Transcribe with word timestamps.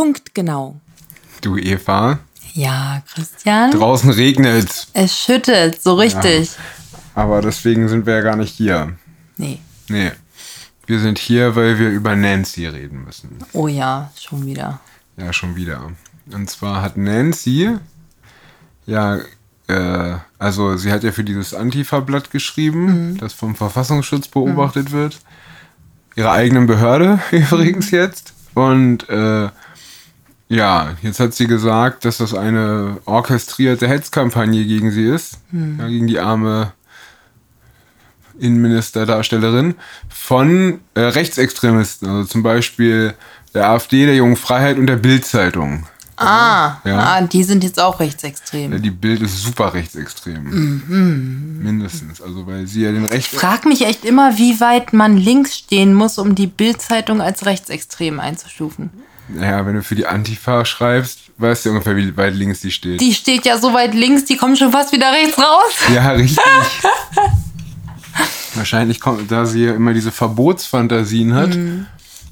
Punktgenau. 0.00 0.78
Du 1.40 1.56
Eva, 1.56 2.18
Ja, 2.52 3.02
Christian. 3.14 3.70
draußen 3.70 4.10
regnet, 4.10 4.88
Es 4.92 5.18
schüttelt, 5.18 5.82
so 5.82 5.94
richtig. 5.94 6.50
aber 7.14 7.40
deswegen 7.40 7.88
sind 7.88 8.04
wir 8.04 8.16
ja 8.16 8.20
gar 8.20 8.36
nicht 8.36 8.54
hier. 8.54 8.92
Nee. 9.38 9.58
Nee. 9.88 10.12
Wir 10.84 11.00
sind 11.00 11.18
hier, 11.18 11.56
weil 11.56 11.78
wir 11.78 11.88
über 11.88 12.14
Nancy 12.14 12.66
reden 12.66 13.04
müssen. 13.06 13.38
Oh 13.54 13.68
ja, 13.68 14.10
schon 14.20 14.44
wieder. 14.44 14.80
Ja, 15.16 15.32
schon 15.32 15.56
wieder. 15.56 15.90
Und 16.30 16.50
zwar 16.50 16.82
hat 16.82 16.98
Nancy, 16.98 17.70
ja, 18.84 19.20
äh, 19.66 20.16
also 20.38 20.76
sie 20.76 20.92
hat 20.92 21.04
ja 21.04 21.12
für 21.12 21.24
dieses 21.24 21.54
Antifa-Blatt 21.54 22.30
geschrieben, 22.30 23.16
das 23.18 23.32
vom 23.32 23.56
Verfassungsschutz 23.56 24.28
beobachtet 24.28 24.92
wird. 24.92 25.20
Ihrer 26.16 26.32
eigenen 26.32 26.66
Behörde 26.66 27.18
übrigens 27.30 27.90
jetzt. 27.90 28.34
Und 28.52 29.08
äh, 29.08 29.48
ja, 30.48 30.94
jetzt 31.02 31.20
hat 31.20 31.34
sie 31.34 31.46
gesagt, 31.46 32.04
dass 32.04 32.18
das 32.18 32.34
eine 32.34 32.98
orchestrierte 33.04 33.88
Hetzkampagne 33.88 34.64
gegen 34.64 34.90
sie 34.90 35.06
ist, 35.06 35.38
ja, 35.52 35.88
gegen 35.88 36.06
die 36.06 36.18
arme 36.20 36.72
Innenministerdarstellerin 38.38 39.74
von 40.08 40.80
äh, 40.94 41.00
Rechtsextremisten, 41.00 42.08
also 42.08 42.24
zum 42.28 42.42
Beispiel 42.42 43.14
der 43.54 43.70
AfD, 43.70 44.06
der 44.06 44.16
Jungen 44.16 44.36
Freiheit 44.36 44.78
und 44.78 44.86
der 44.86 44.96
Bild-Zeitung. 44.96 45.86
Ah, 46.18 46.78
Ja. 46.84 46.98
ah, 46.98 47.20
die 47.22 47.42
sind 47.44 47.62
jetzt 47.62 47.78
auch 47.78 48.00
rechtsextrem. 48.00 48.72
Ja, 48.72 48.78
die 48.78 48.90
Bild 48.90 49.20
ist 49.20 49.42
super 49.42 49.74
rechtsextrem. 49.74 51.60
Mindestens. 51.62 52.22
Also 52.22 52.46
weil 52.46 52.66
sie 52.66 52.82
ja 52.82 52.92
den 52.92 53.04
Recht. 53.04 53.28
Frag 53.28 53.66
mich 53.66 53.84
echt 53.84 54.04
immer, 54.04 54.38
wie 54.38 54.58
weit 54.60 54.94
man 54.94 55.18
links 55.18 55.56
stehen 55.56 55.92
muss, 55.92 56.16
um 56.16 56.34
die 56.34 56.46
Bildzeitung 56.46 57.20
als 57.20 57.44
rechtsextrem 57.44 58.18
einzustufen. 58.18 58.90
Naja, 59.28 59.66
wenn 59.66 59.74
du 59.74 59.82
für 59.82 59.94
die 59.94 60.06
Antifa 60.06 60.64
schreibst, 60.64 61.20
weißt 61.38 61.66
du 61.66 61.70
ungefähr, 61.70 61.96
wie 61.96 62.16
weit 62.16 62.34
links 62.34 62.60
die 62.60 62.70
steht. 62.70 63.00
Die 63.00 63.12
steht 63.12 63.44
ja 63.44 63.58
so 63.58 63.72
weit 63.72 63.94
links, 63.94 64.24
die 64.24 64.36
kommt 64.36 64.58
schon 64.58 64.72
fast 64.72 64.92
wieder 64.92 65.12
rechts 65.12 65.38
raus. 65.38 65.74
Ja, 65.94 66.10
richtig. 66.12 66.38
Wahrscheinlich 68.54 69.00
kommt, 69.00 69.30
da 69.30 69.44
sie 69.44 69.64
ja 69.64 69.74
immer 69.74 69.92
diese 69.92 70.10
Verbotsfantasien 70.10 71.34
hat, 71.34 71.58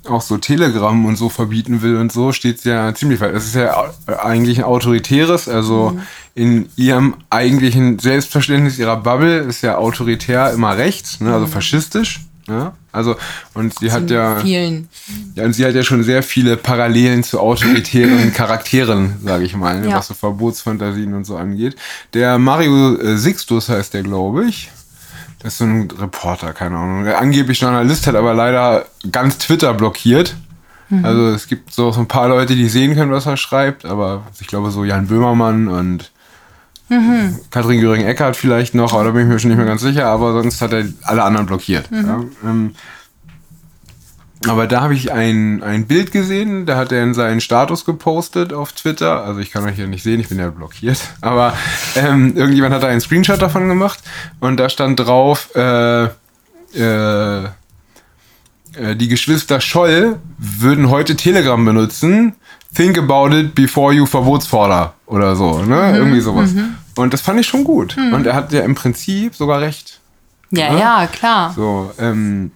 auch 0.08 0.22
so 0.22 0.38
Telegram 0.38 1.04
und 1.04 1.16
so 1.16 1.28
verbieten 1.28 1.82
will 1.82 1.96
und 1.96 2.12
so, 2.12 2.32
steht 2.32 2.60
sie 2.60 2.70
ja 2.70 2.94
ziemlich 2.94 3.20
weit. 3.20 3.34
Das 3.34 3.44
ist 3.44 3.54
ja 3.54 3.92
eigentlich 4.06 4.58
ein 4.58 4.64
autoritäres, 4.64 5.48
also 5.48 5.98
in 6.34 6.68
ihrem 6.76 7.16
eigentlichen 7.30 7.98
Selbstverständnis 7.98 8.78
ihrer 8.78 8.96
Bubble 8.96 9.40
ist 9.40 9.62
ja 9.62 9.76
autoritär 9.76 10.52
immer 10.52 10.76
rechts, 10.76 11.20
ne, 11.20 11.34
also 11.34 11.46
faschistisch. 11.46 12.20
Ja? 12.48 12.74
Also, 12.92 13.16
und 13.54 13.78
sie 13.78 13.90
hat 13.90 14.10
ja. 14.10 14.36
Vielen. 14.36 14.88
Ja, 15.34 15.44
und 15.44 15.52
sie 15.54 15.64
hat 15.64 15.74
ja 15.74 15.82
schon 15.82 16.02
sehr 16.04 16.22
viele 16.22 16.56
Parallelen 16.56 17.22
zu 17.24 17.40
autoritären 17.40 18.32
Charakteren, 18.34 19.16
sage 19.24 19.44
ich 19.44 19.56
mal, 19.56 19.80
ne, 19.80 19.88
Ja. 19.90 19.96
was 19.96 20.08
so 20.08 20.14
Verbotsfantasien 20.14 21.14
und 21.14 21.24
so 21.24 21.36
angeht. 21.36 21.76
Der 22.12 22.38
Mario 22.38 22.96
äh, 22.96 23.16
Sixtus 23.16 23.68
heißt 23.68 23.94
der, 23.94 24.02
glaube 24.02 24.44
ich. 24.44 24.70
Das 25.40 25.54
ist 25.54 25.58
so 25.58 25.64
ein 25.64 25.90
Reporter, 25.90 26.52
keine 26.52 26.76
Ahnung. 26.78 27.04
Der 27.04 27.18
angeblich 27.18 27.60
Journalist 27.60 28.06
hat 28.06 28.14
aber 28.14 28.32
leider 28.34 28.86
ganz 29.12 29.38
Twitter 29.38 29.74
blockiert. 29.74 30.34
Also 31.02 31.28
es 31.30 31.48
gibt 31.48 31.72
so, 31.72 31.90
so 31.90 32.00
ein 32.00 32.06
paar 32.08 32.28
Leute, 32.28 32.54
die 32.54 32.68
sehen 32.68 32.94
können, 32.94 33.10
was 33.10 33.26
er 33.26 33.36
schreibt, 33.36 33.84
aber 33.84 34.22
ich 34.38 34.46
glaube 34.46 34.70
so 34.70 34.84
Jan 34.84 35.08
Böhmermann 35.08 35.66
und 35.66 36.12
Katrin 37.50 37.80
Göring-Eckardt 37.80 38.36
vielleicht 38.36 38.74
noch, 38.74 38.92
aber 38.92 39.04
da 39.04 39.10
bin 39.10 39.22
ich 39.22 39.28
mir 39.28 39.38
schon 39.38 39.48
nicht 39.48 39.56
mehr 39.56 39.66
ganz 39.66 39.80
sicher, 39.80 40.06
aber 40.06 40.32
sonst 40.32 40.60
hat 40.60 40.72
er 40.72 40.84
alle 41.02 41.22
anderen 41.22 41.46
blockiert. 41.46 41.88
Ja, 41.90 42.22
ähm, 42.44 42.74
aber 44.48 44.66
da 44.66 44.82
habe 44.82 44.94
ich 44.94 45.12
ein, 45.12 45.62
ein 45.62 45.86
Bild 45.86 46.12
gesehen, 46.12 46.66
da 46.66 46.76
hat 46.76 46.92
er 46.92 47.02
in 47.02 47.14
seinen 47.14 47.40
Status 47.40 47.84
gepostet 47.84 48.52
auf 48.52 48.72
Twitter. 48.72 49.24
Also 49.24 49.40
ich 49.40 49.50
kann 49.50 49.64
euch 49.64 49.78
ja 49.78 49.86
nicht 49.86 50.02
sehen, 50.02 50.20
ich 50.20 50.28
bin 50.28 50.38
ja 50.38 50.50
blockiert. 50.50 50.98
Aber 51.20 51.56
ähm, 51.96 52.36
irgendjemand 52.36 52.74
hat 52.74 52.82
da 52.82 52.88
einen 52.88 53.00
Screenshot 53.00 53.40
davon 53.40 53.68
gemacht 53.68 54.00
und 54.40 54.58
da 54.58 54.68
stand 54.68 55.00
drauf, 55.00 55.50
äh, 55.54 56.04
äh, 56.74 57.44
äh, 58.76 58.96
die 58.96 59.08
Geschwister 59.08 59.60
Scholl 59.60 60.18
würden 60.38 60.90
heute 60.90 61.16
Telegram 61.16 61.64
benutzen. 61.64 62.34
Think 62.74 62.98
about 62.98 63.34
it 63.36 63.54
before 63.54 63.92
you 63.92 64.04
Verbotsforder 64.06 64.94
oder 65.06 65.36
so, 65.36 65.58
ne? 65.62 65.96
Irgendwie 65.96 66.20
sowas. 66.20 66.50
Und 66.96 67.12
das 67.12 67.20
fand 67.20 67.38
ich 67.40 67.46
schon 67.46 67.64
gut. 67.64 67.96
Und 67.96 68.26
er 68.26 68.34
hat 68.34 68.52
ja 68.52 68.62
im 68.62 68.74
Prinzip 68.74 69.34
sogar 69.34 69.60
recht. 69.60 70.00
Ja, 70.50 70.72
Ja. 70.72 70.78
ja, 71.02 71.06
klar. 71.06 71.52
So, 71.54 71.92
ähm, 71.98 72.50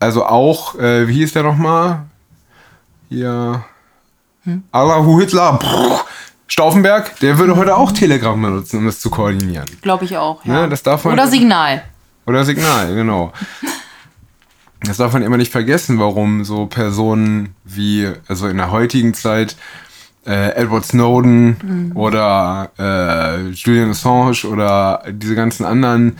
also 0.00 0.24
auch, 0.24 0.74
äh, 0.78 1.08
wie 1.08 1.14
hieß 1.14 1.32
der 1.32 1.42
nochmal? 1.42 2.02
Hier. 3.08 3.64
Allahu 4.72 5.20
Hitler. 5.20 5.54
Brrr, 5.54 6.04
Stauffenberg, 6.46 7.18
der 7.20 7.38
würde 7.38 7.56
heute 7.56 7.76
auch 7.76 7.92
Telegram 7.92 8.40
benutzen, 8.40 8.78
um 8.78 8.86
das 8.86 9.00
zu 9.00 9.10
koordinieren. 9.10 9.66
Glaube 9.82 10.04
ich 10.04 10.16
auch, 10.16 10.44
ja. 10.44 10.60
Ja, 10.62 10.66
das 10.66 10.82
darf 10.82 11.04
man- 11.04 11.14
Oder 11.14 11.26
Signal. 11.28 11.82
Oder 12.26 12.44
Signal, 12.44 12.94
genau. 12.94 13.32
Das 14.82 14.98
darf 14.98 15.12
man 15.12 15.22
immer 15.22 15.36
nicht 15.36 15.52
vergessen, 15.52 15.98
warum 15.98 16.44
so 16.44 16.66
Personen 16.66 17.54
wie, 17.64 18.08
also 18.28 18.46
in 18.46 18.56
der 18.56 18.70
heutigen 18.70 19.12
Zeit, 19.12 19.56
äh, 20.26 20.50
Edward 20.54 20.84
Snowden 20.84 21.92
oder 21.94 22.70
äh, 22.78 23.50
Julian 23.50 23.90
Assange 23.90 24.46
oder 24.48 25.02
diese 25.10 25.34
ganzen 25.34 25.64
anderen 25.64 26.16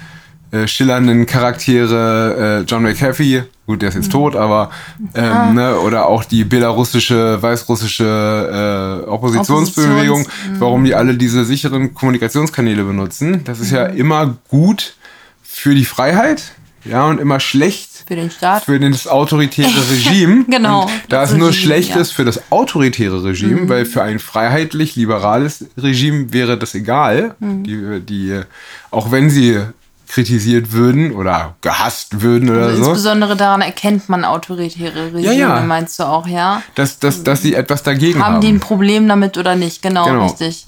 äh, 0.51 0.67
schillernden 0.67 1.27
Charaktere, 1.27 2.61
äh, 2.61 2.65
John 2.67 2.83
McAfee, 2.83 3.43
gut, 3.67 3.83
der 3.83 3.91
ist 3.91 3.97
jetzt 3.97 4.11
tot, 4.11 4.35
aber 4.35 4.71
ähm, 5.15 5.55
ne, 5.55 5.77
oder 5.79 6.07
auch 6.07 6.25
die 6.25 6.45
belarussische, 6.45 7.41
weißrussische 7.43 9.05
äh, 9.05 9.09
Oppositionsbewegung, 9.09 10.23
Oppositions- 10.23 10.59
warum 10.59 10.85
die 10.85 10.95
alle 10.95 11.15
diese 11.15 11.45
sicheren 11.45 11.93
Kommunikationskanäle 11.93 12.83
benutzen. 12.85 13.45
Das 13.45 13.61
ist 13.61 13.71
ja 13.73 13.85
immer 13.85 14.37
gut 14.49 14.95
für 15.43 15.75
die 15.75 15.85
Freiheit, 15.85 16.53
ja, 16.85 17.07
und 17.07 17.21
immer 17.21 17.41
schlecht 17.41 18.05
Für 18.07 18.17
den 18.17 18.31
Staat. 18.31 18.65
für 18.65 18.79
das 18.79 19.07
autoritäre 19.07 19.69
Regime. 19.91 20.45
Genau, 20.49 20.83
Und 20.83 20.91
da 21.09 21.23
es 21.25 21.33
nur 21.33 21.49
Regime, 21.49 21.63
schlecht 21.65 21.91
ja. 21.91 21.97
Mhm. 21.97 22.03
ist 22.03 22.13
für 22.13 22.25
das 22.25 22.51
autoritäre 22.51 23.23
Regime, 23.25 23.69
weil 23.69 23.85
für 23.85 24.03
ein 24.03 24.19
freiheitlich-liberales 24.19 25.67
Regime 25.77 26.33
wäre 26.33 26.59
das 26.59 26.75
egal. 26.75 27.35
Mhm. 27.41 27.65
Die, 27.65 28.01
die, 28.01 28.41
auch 28.91 29.11
wenn 29.11 29.31
sie 29.31 29.61
kritisiert 30.09 30.73
würden 30.73 31.13
oder 31.13 31.55
gehasst 31.61 32.23
würden 32.23 32.51
oder 32.51 32.67
Also 32.67 32.83
so, 32.85 32.91
Insbesondere 32.91 33.37
daran 33.37 33.61
erkennt 33.61 34.09
man 34.09 34.25
autoritäre 34.25 35.13
Regime, 35.15 35.35
ja. 35.35 35.61
meinst 35.61 35.99
du 35.99 36.05
auch, 36.05 36.27
ja? 36.27 36.63
dass, 36.75 36.99
dass, 36.99 37.23
dass 37.25 37.43
sie 37.43 37.55
etwas 37.55 37.83
dagegen 37.83 38.23
haben. 38.25 38.35
Haben 38.35 38.41
die 38.41 38.49
ein 38.49 38.61
Problem 38.61 39.07
damit 39.09 39.37
oder 39.37 39.55
nicht? 39.55 39.83
Genau, 39.83 40.05
Genau. 40.07 40.25
richtig. 40.27 40.67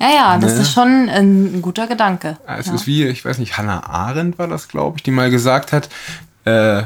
Ja, 0.00 0.08
ja, 0.14 0.38
das 0.38 0.54
Ne? 0.54 0.60
ist 0.62 0.72
schon 0.72 1.08
ein, 1.08 1.60
guter 1.60 1.86
Gedanke. 1.88 2.36
Ja, 2.46 2.56
Es 2.58 2.66
ja. 2.66 2.74
ist 2.74 2.86
wie, 2.86 3.04
ich 3.06 3.24
weiß 3.24 3.38
nicht, 3.38 3.58
Hannah 3.58 3.84
Arendt 3.84 4.38
war 4.38 4.46
das, 4.48 4.68
glaube 4.68 4.98
ich, 4.98 5.02
die 5.02 5.10
mal 5.10 5.28
gesagt 5.30 5.72
hat, 5.72 5.88
äh, 6.44 6.78
äh, 6.78 6.84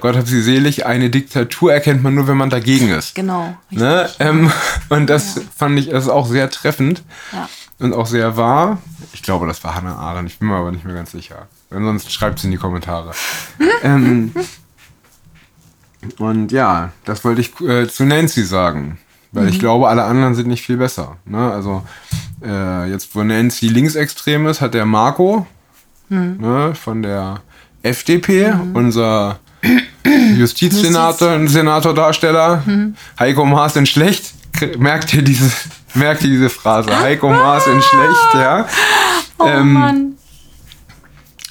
Gott 0.00 0.16
hab 0.16 0.26
sie 0.26 0.42
selig, 0.42 0.84
eine 0.84 1.08
Diktatur 1.08 1.72
erkennt 1.72 2.02
man 2.02 2.14
nur, 2.14 2.26
wenn 2.28 2.36
man 2.36 2.50
dagegen 2.50 2.90
ist. 2.90 3.14
Genau. 3.14 3.56
Richtig. 3.70 3.78
Ne? 3.78 4.10
Ähm, 4.18 4.52
und 4.90 5.06
das 5.08 5.40
fand 5.56 5.78
ich 5.78 5.88
das 5.88 6.04
ist 6.04 6.10
auch 6.10 6.26
sehr 6.26 6.50
treffend 6.50 7.02
Ja. 7.32 7.48
Und 7.82 7.94
auch 7.94 8.06
sehr 8.06 8.36
wahr. 8.36 8.78
Ich 9.12 9.22
glaube, 9.22 9.46
das 9.46 9.62
war 9.64 9.74
Hannah 9.74 9.96
Arendt, 9.96 10.30
ich 10.30 10.38
bin 10.38 10.48
mir 10.48 10.56
aber 10.56 10.70
nicht 10.70 10.84
mehr 10.84 10.94
ganz 10.94 11.12
sicher. 11.12 11.48
Ansonsten 11.70 12.10
schreibt 12.10 12.38
es 12.38 12.44
in 12.44 12.50
die 12.50 12.56
Kommentare. 12.56 13.12
ähm, 13.82 14.32
und 16.18 16.52
ja, 16.52 16.92
das 17.04 17.24
wollte 17.24 17.40
ich 17.40 17.60
äh, 17.60 17.88
zu 17.88 18.04
Nancy 18.04 18.44
sagen. 18.44 18.98
Weil 19.34 19.48
ich 19.48 19.58
glaube, 19.58 19.88
alle 19.88 20.04
anderen 20.04 20.34
sind 20.34 20.48
nicht 20.48 20.62
viel 20.62 20.76
besser. 20.76 21.16
Ne? 21.24 21.50
Also 21.50 21.82
äh, 22.44 22.90
jetzt, 22.90 23.14
wo 23.14 23.22
Nancy 23.22 23.68
linksextrem 23.68 24.46
ist, 24.46 24.60
hat 24.60 24.74
der 24.74 24.84
Marco 24.84 25.46
ne, 26.10 26.74
von 26.74 27.02
der 27.02 27.40
FDP, 27.82 28.52
unser 28.74 29.38
Justizsenator, 30.36 31.48
Senatordarsteller, 31.48 32.62
Heiko 33.18 33.46
Maas 33.46 33.74
in 33.76 33.86
schlecht. 33.86 34.34
Merkt 34.76 35.14
ihr 35.14 35.22
diese, 35.22 35.50
merkt 35.94 36.22
ihr 36.22 36.30
diese 36.30 36.50
Phrase? 36.50 36.98
Heiko 36.98 37.28
Maas 37.28 37.66
in 37.66 37.80
schlecht, 37.82 38.34
ja. 38.34 38.66
Oh 39.38 39.46
ähm, 39.46 39.72
Mann. 39.72 40.12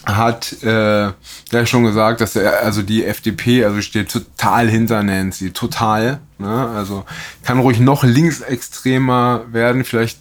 hat 0.06 0.64
äh, 0.64 1.12
ja 1.52 1.66
schon 1.66 1.84
gesagt, 1.84 2.22
dass 2.22 2.36
er, 2.36 2.62
also 2.62 2.82
die 2.82 3.06
FDP, 3.06 3.66
also 3.66 3.82
steht 3.82 4.12
total 4.12 4.70
hinter 4.70 5.04
Nancy, 5.04 5.52
total. 5.52 6.20
Ne? 6.38 6.70
Also 6.76 7.06
kann 7.44 7.60
ruhig 7.60 7.80
noch 7.80 8.04
linksextremer 8.04 9.46
werden, 9.52 9.84
vielleicht 9.84 10.20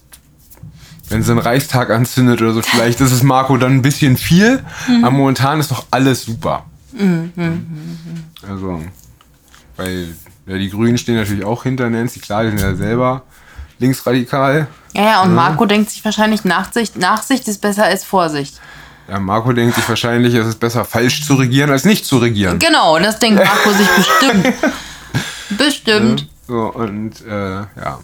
wenn 1.11 1.25
sie 1.25 1.33
einen 1.33 1.41
Reichstag 1.41 1.91
anzündet 1.91 2.41
oder 2.41 2.53
so, 2.53 2.63
vielleicht 2.63 3.01
ist 3.01 3.11
es 3.11 3.25
Marco 3.25 3.57
dann 3.57 3.73
ein 3.73 3.83
bisschen 3.83 4.17
viel, 4.17 4.63
aber 5.03 5.11
momentan 5.11 5.59
ist 5.59 5.73
doch 5.73 5.87
alles 5.91 6.23
super. 6.23 6.67
Also, 8.49 8.81
weil 9.77 10.15
ja, 10.47 10.57
die 10.57 10.71
Grünen 10.71 10.99
stehen 10.99 11.17
natürlich 11.17 11.45
auch 11.45 11.65
hinter 11.65 11.91
Nancy, 11.91 12.21
klar, 12.21 12.45
die 12.45 12.51
sind 12.51 12.61
ja 12.61 12.77
selber 12.77 13.25
linksradikal. 13.81 14.69
Ja, 14.93 15.03
ja, 15.03 15.23
und 15.23 15.35
Marco 15.35 15.67
denkt 15.67 15.91
sich 15.91 16.05
wahrscheinlich, 16.05 16.45
Nachsicht, 16.45 16.97
Nachsicht 16.97 17.49
ist 17.49 17.61
besser 17.61 17.85
als 17.85 18.05
Vorsicht. 18.05 18.61
Ja, 19.09 19.19
Marco 19.19 19.53
denkt 19.53 19.75
sich 19.75 19.89
wahrscheinlich, 19.89 20.35
es 20.35 20.47
ist 20.47 20.61
besser 20.61 20.85
falsch 20.85 21.27
zu 21.27 21.35
regieren 21.35 21.71
als 21.71 21.85
nicht 21.85 22.07
zu 22.07 22.19
regieren. 22.19 22.59
Genau, 22.59 22.99
das 22.99 23.19
denkt 23.19 23.43
Marco 23.45 23.71
sich 23.71 23.89
bestimmt. 23.89 24.55
Bestimmt. 25.59 26.29
So, 26.47 26.73
und 26.73 27.27
äh, 27.27 27.55
ja. 27.61 27.99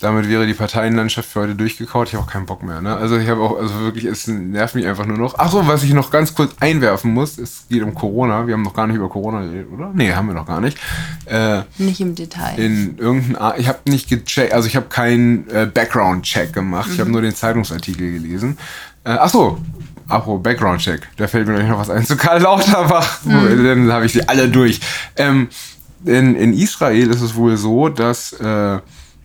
Damit 0.00 0.28
wäre 0.30 0.46
die 0.46 0.54
Parteienlandschaft 0.54 1.28
für 1.28 1.40
heute 1.40 1.54
durchgekaut. 1.54 2.08
Ich 2.08 2.14
habe 2.14 2.24
auch 2.24 2.30
keinen 2.30 2.46
Bock 2.46 2.62
mehr. 2.62 2.80
Ne? 2.80 2.96
Also 2.96 3.18
ich 3.18 3.28
habe 3.28 3.40
auch, 3.42 3.58
also 3.58 3.80
wirklich, 3.80 4.06
es 4.06 4.26
nervt 4.26 4.74
mich 4.74 4.86
einfach 4.86 5.04
nur 5.04 5.18
noch. 5.18 5.34
Ach 5.36 5.50
so, 5.50 5.66
was 5.66 5.82
ich 5.82 5.92
noch 5.92 6.10
ganz 6.10 6.34
kurz 6.34 6.52
einwerfen 6.60 7.12
muss, 7.12 7.36
es 7.36 7.64
geht 7.68 7.82
um 7.82 7.94
Corona. 7.94 8.46
Wir 8.46 8.54
haben 8.54 8.62
noch 8.62 8.72
gar 8.74 8.86
nicht 8.86 8.96
über 8.96 9.10
Corona 9.10 9.42
geredet, 9.42 9.68
oder? 9.72 9.90
Nee, 9.94 10.12
haben 10.12 10.28
wir 10.28 10.34
noch 10.34 10.46
gar 10.46 10.60
nicht. 10.60 10.78
Äh, 11.26 11.62
Nicht 11.76 12.00
im 12.00 12.14
Detail. 12.14 12.58
in 12.58 12.96
irgendeinem 12.98 13.36
Art, 13.36 13.58
ich 13.58 13.68
habe 13.68 13.78
nicht 13.86 14.08
gecheckt, 14.08 14.54
also 14.54 14.66
ich 14.66 14.76
habe 14.76 14.86
keinen 14.86 15.48
äh, 15.50 15.66
Background-Check 15.66 16.52
gemacht. 16.54 16.88
Ich 16.92 16.98
habe 17.00 17.10
nur 17.10 17.20
den 17.20 17.34
Zeitungsartikel 17.34 18.12
gelesen. 18.12 18.56
Äh, 19.04 19.10
ach 19.10 19.28
so, 19.28 19.58
apropos 20.08 20.42
Background-Check, 20.42 21.08
da 21.18 21.28
fällt 21.28 21.46
mir 21.46 21.54
gleich 21.56 21.68
noch 21.68 21.78
was 21.78 21.90
ein 21.90 22.06
zu 22.06 22.16
Karl 22.16 22.40
Lauterbach. 22.40 23.18
Dann 23.24 23.92
habe 23.92 24.06
ich 24.06 24.12
sie 24.14 24.26
alle 24.26 24.48
durch. 24.48 24.80
Ähm, 25.16 25.48
in, 26.06 26.34
in 26.36 26.54
Israel 26.54 27.10
ist 27.10 27.20
es 27.20 27.34
wohl 27.34 27.58
so, 27.58 27.90
dass 27.90 28.32
äh, 28.32 28.78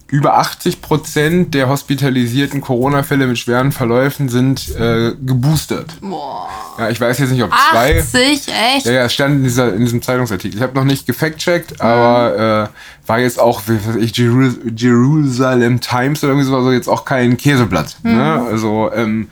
über 0.08 0.38
80 0.38 0.82
Prozent 0.82 1.54
der 1.56 1.68
hospitalisierten 1.68 2.62
Corona-Fälle 2.62 3.26
mit 3.26 3.40
schweren 3.40 3.72
Verläufen 3.72 4.30
sind 4.30 4.76
äh, 4.76 5.14
geboostert. 5.20 5.98
Boah. 6.00 6.48
Ja, 6.78 6.90
ich 6.90 7.02
weiß 7.02 7.18
jetzt 7.18 7.32
nicht, 7.32 7.42
ob 7.44 7.52
zwei. 7.72 8.00
80, 8.00 8.48
echt? 8.76 8.86
Ja, 8.86 8.92
ja, 8.92 9.06
es 9.06 9.14
stand 9.14 9.38
in, 9.38 9.44
dieser, 9.44 9.74
in 9.74 9.80
diesem 9.80 10.02
Zeitungsartikel. 10.04 10.58
Ich 10.58 10.64
habe 10.64 10.76
noch 10.76 10.84
nicht 10.84 11.08
gefact-checkt, 11.08 11.82
aber 11.82 12.70
äh, 12.70 13.08
war 13.08 13.20
jetzt 13.20 13.40
auch, 13.40 13.64
wie 13.68 13.76
weiß 13.76 13.96
ich, 13.96 14.16
Jeru 14.16 14.52
Jerusalem 14.76 15.80
Times 15.80 16.24
oder 16.24 16.34
irgendwie 16.34 16.48
so, 16.48 16.56
also 16.56 16.72
jetzt 16.72 16.88
auch 16.88 17.04
kein 17.06 17.38
Käseblatt. 17.38 17.98
Ne? 18.04 18.46
Also, 18.48 18.92
ähm, 18.94 19.30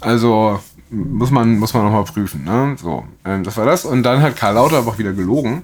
also 0.00 0.60
muss 0.90 1.30
man, 1.30 1.58
muss 1.58 1.72
man 1.72 1.84
nochmal 1.84 2.04
prüfen. 2.04 2.44
Ne? 2.44 2.76
So, 2.80 3.04
ähm, 3.24 3.44
das 3.44 3.56
war 3.56 3.64
das. 3.64 3.84
Und 3.86 4.02
dann 4.02 4.20
hat 4.20 4.36
Karl 4.36 4.54
Lauterbach 4.54 4.98
wieder 4.98 5.12
gelogen. 5.12 5.62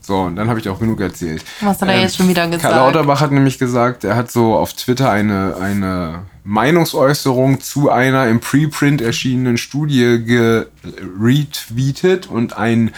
So, 0.00 0.22
und 0.22 0.36
dann 0.36 0.48
habe 0.48 0.60
ich 0.60 0.68
auch 0.68 0.78
genug 0.78 1.00
erzählt. 1.00 1.44
Was 1.60 1.82
hat 1.82 1.88
er 1.88 2.00
jetzt 2.00 2.16
schon 2.16 2.28
wieder 2.28 2.46
gesagt? 2.46 2.62
Karl 2.62 2.86
Lauterbach 2.86 3.20
hat 3.20 3.32
nämlich 3.32 3.58
gesagt, 3.58 4.04
er 4.04 4.14
hat 4.16 4.30
so 4.30 4.54
auf 4.54 4.72
Twitter 4.72 5.10
eine, 5.10 5.56
eine 5.60 6.22
Meinungsäußerung 6.44 7.60
zu 7.60 7.90
einer 7.90 8.28
im 8.28 8.40
Preprint 8.40 9.02
erschienenen 9.02 9.58
Studie 9.58 10.24
geretweetet 10.24 12.28
und 12.28 12.56
ein, 12.56 12.92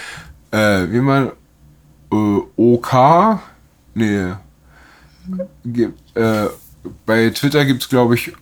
äh, 0.52 0.87
wie 0.88 1.00
man, 1.00 1.32
äh, 2.12 2.38
OK, 2.56 3.40
nee, 3.94 4.26
gibt, 5.64 6.16
äh, 6.16 6.46
bei 7.06 7.31
Twitter 7.31 7.64
gibt's 7.64 7.88
glaube 7.88 8.14
ich, 8.14 8.32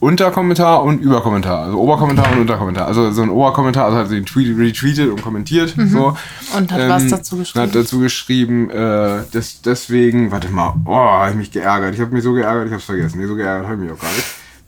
Unterkommentar 0.00 0.84
und 0.84 1.00
Überkommentar. 1.00 1.64
Also 1.64 1.78
Oberkommentar 1.78 2.32
und 2.32 2.40
Unterkommentar. 2.40 2.86
Also 2.86 3.10
so 3.10 3.22
ein 3.22 3.30
Oberkommentar, 3.30 3.86
also 3.86 3.98
hat 3.98 4.08
sie 4.08 4.14
den 4.14 4.26
Tweet 4.26 4.56
retweetet 4.56 5.10
und 5.10 5.22
kommentiert. 5.22 5.74
So. 5.76 6.16
Und 6.56 6.70
hat 6.70 6.88
was 6.88 7.08
dazu 7.08 7.36
geschrieben? 7.36 7.66
Hat 7.66 7.74
dazu 7.74 7.98
geschrieben, 7.98 8.70
äh, 8.70 9.22
das, 9.32 9.60
deswegen, 9.62 10.30
warte 10.30 10.50
mal, 10.50 10.74
oh, 10.84 10.94
hab 10.94 11.30
ich 11.30 11.36
mich 11.36 11.50
geärgert. 11.50 11.94
Ich 11.94 12.00
habe 12.00 12.12
mich 12.12 12.22
so 12.22 12.32
geärgert, 12.32 12.68
ich 12.68 12.72
hab's 12.72 12.84
vergessen. 12.84 13.18
Nee, 13.18 13.26
so 13.26 13.34
geärgert 13.34 13.68
habe 13.68 13.82
ich 13.82 13.90
mich 13.90 13.98
auch 13.98 14.02
gar 14.02 14.12
nicht. 14.12 14.26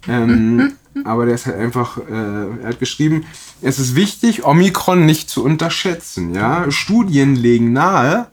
Ähm, 0.09 0.73
aber 1.05 1.27
der 1.27 1.37
ist 1.37 1.47
halt 1.47 1.59
einfach, 1.59 1.99
äh, 1.99 2.63
er 2.63 2.69
hat 2.69 2.81
geschrieben, 2.81 3.25
es 3.63 3.79
ist 3.79 3.95
wichtig, 3.95 4.45
Omikron 4.45 5.07
nicht 5.07 5.31
zu 5.31 5.45
unterschätzen. 5.45 6.35
Ja? 6.35 6.71
Studien 6.71 7.37
legen 7.37 7.73
nahe, 7.73 8.27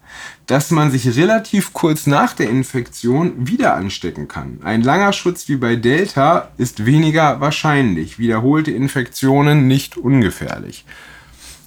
dass 0.48 0.72
man 0.72 0.92
sich 0.92 1.18
relativ 1.18 1.74
kurz 1.74 2.08
nach 2.08 2.34
der 2.34 2.50
Infektion 2.50 3.48
wieder 3.48 3.76
anstecken 3.76 4.30
kann. 4.30 4.60
Ein 4.64 4.82
langer 4.82 5.12
Schutz 5.12 5.50
wie 5.50 5.58
bei 5.58 5.76
Delta 5.76 6.48
ist 6.58 6.86
weniger 6.86 7.42
wahrscheinlich. 7.42 8.18
Wiederholte 8.18 8.72
Infektionen 8.72 9.68
nicht 9.68 9.98
ungefährlich. 9.98 10.86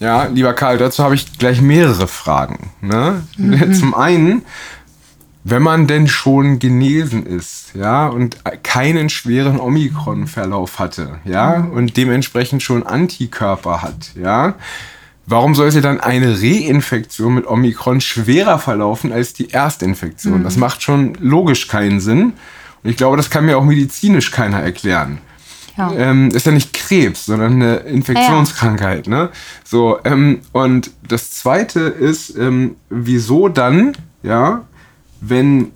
Ja, 0.01 0.25
lieber 0.25 0.55
Karl, 0.55 0.79
dazu 0.79 1.05
habe 1.05 1.15
ich 1.15 1.39
gleich 1.39 1.61
mehrere 1.61 2.09
Fragen. 2.09 2.71
Ne? 2.81 3.23
Zum 3.79 3.95
einen, 3.95 4.47
wenn 5.45 5.63
man 5.63 5.87
denn 5.87 6.09
schon 6.09 6.59
genesen 6.59 7.27
ist, 7.27 7.75
ja, 7.75 8.07
und 8.07 8.39
keinen 8.63 9.11
schweren 9.11 9.61
Omikron-Verlauf 9.61 10.79
hatte, 10.79 11.19
ja, 11.27 11.55
und 11.57 11.99
dementsprechend 11.99 12.63
schon 12.63 12.83
Antikörper 12.83 13.83
hat, 13.83 14.13
ja, 14.15 14.55
warum 15.31 15.55
sollte 15.55 15.81
dann 15.81 16.01
eine 16.01 16.41
Reinfektion 16.41 17.35
mit 17.35 17.47
Omikron 17.47 18.01
schwerer 18.01 18.59
verlaufen 18.59 19.13
als 19.13 19.33
die 19.33 19.51
Erstinfektion? 19.51 20.43
Das 20.43 20.57
macht 20.57 20.83
schon 20.83 21.15
logisch 21.21 21.69
keinen 21.69 22.01
Sinn. 22.01 22.33
Und 22.83 22.91
ich 22.91 22.97
glaube, 22.97 23.17
das 23.17 23.31
kann 23.31 23.47
mir 23.47 23.57
auch 23.57 23.65
medizinisch 23.65 24.31
keiner 24.31 24.59
erklären. 24.61 25.19
Ja. 25.77 25.93
Ähm, 25.93 26.29
ist 26.31 26.47
ja 26.47 26.53
nicht 26.53 26.73
Krebs, 26.73 27.27
sondern 27.27 27.55
eine 27.55 27.77
Infektionskrankheit. 27.77 29.07
Ne? 29.07 29.31
So, 29.65 29.99
ähm, 30.05 30.41
und 30.53 30.91
das 31.07 31.31
zweite 31.31 31.81
ist, 31.81 32.37
ähm, 32.37 32.77
wieso 32.91 33.49
dann, 33.49 33.97
ja, 34.23 34.65
wenn 35.21 35.69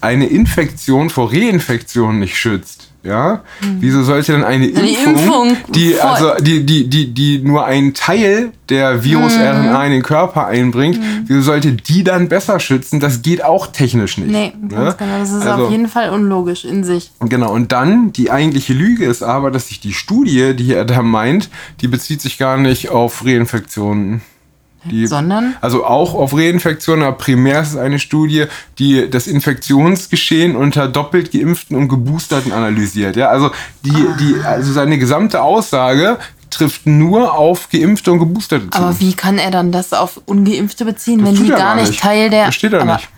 eine 0.00 0.26
Infektion 0.26 1.10
vor 1.10 1.32
Reinfektion 1.32 2.20
nicht 2.20 2.36
schützt, 2.36 2.92
ja, 3.08 3.42
wieso 3.80 4.02
sollte 4.04 4.32
dann 4.32 4.44
eine 4.44 4.66
Impfung, 4.66 5.14
Impfung 5.16 5.56
die 5.74 5.92
voll- 5.94 6.00
also 6.10 6.32
die 6.44 6.64
die 6.64 6.88
die 6.88 7.12
die 7.14 7.38
nur 7.40 7.64
einen 7.64 7.94
Teil 7.94 8.52
der 8.68 9.02
Virus-RNA 9.02 9.84
in 9.86 9.92
den 9.92 10.02
Körper 10.02 10.46
einbringt, 10.46 11.00
wieso 11.26 11.40
sollte 11.40 11.72
die 11.72 12.04
dann 12.04 12.28
besser 12.28 12.60
schützen? 12.60 13.00
Das 13.00 13.22
geht 13.22 13.42
auch 13.42 13.68
technisch 13.68 14.18
nicht. 14.18 14.30
Nee, 14.30 14.52
ne? 14.60 14.94
genau. 14.98 15.18
Das 15.18 15.32
ist 15.32 15.46
Also- 15.46 15.64
auf 15.66 15.70
jeden 15.70 15.88
Fall 15.88 16.10
unlogisch 16.10 16.64
in 16.64 16.84
sich. 16.84 17.10
Genau, 17.20 17.50
und 17.52 17.72
dann 17.72 18.12
die 18.12 18.30
eigentliche 18.30 18.74
Lüge 18.74 19.06
ist 19.06 19.22
aber, 19.22 19.50
dass 19.50 19.68
sich 19.68 19.80
die 19.80 19.94
Studie, 19.94 20.54
die 20.54 20.74
er 20.74 20.84
da 20.84 21.02
meint, 21.02 21.48
die 21.80 21.88
bezieht 21.88 22.20
sich 22.20 22.36
gar 22.38 22.58
nicht 22.58 22.90
auf 22.90 23.24
Reinfektionen. 23.24 24.20
Die, 24.84 25.06
Sondern? 25.06 25.56
Also 25.60 25.84
auch 25.84 26.14
auf 26.14 26.34
Reinfektionen, 26.34 27.04
aber 27.04 27.16
primär 27.16 27.62
ist 27.62 27.70
es 27.70 27.76
eine 27.76 27.98
Studie, 27.98 28.44
die 28.78 29.10
das 29.10 29.26
Infektionsgeschehen 29.26 30.54
unter 30.54 30.86
doppelt 30.88 31.32
geimpften 31.32 31.76
und 31.76 31.88
geboosterten 31.88 32.52
analysiert. 32.52 33.16
Ja, 33.16 33.28
also 33.28 33.50
die, 33.84 34.06
die, 34.20 34.36
also 34.44 34.72
seine 34.72 34.98
gesamte 34.98 35.42
Aussage 35.42 36.18
trifft 36.50 36.86
nur 36.86 37.34
auf 37.34 37.68
geimpfte 37.70 38.12
und 38.12 38.20
geboosterte 38.20 38.70
zu. 38.70 38.78
Aber 38.78 38.98
wie 39.00 39.14
kann 39.14 39.38
er 39.38 39.50
dann 39.50 39.72
das 39.72 39.92
auf 39.92 40.20
Ungeimpfte 40.26 40.84
beziehen, 40.84 41.24
wenn 41.26 41.34
tut 41.34 41.46
die 41.46 41.50
gar 41.50 41.74
nicht 41.74 41.98
Teil 42.00 42.30
der. 42.30 42.46
Das 42.46 42.54
steht 42.54 42.72
da 42.72 42.84
nicht. 42.84 43.08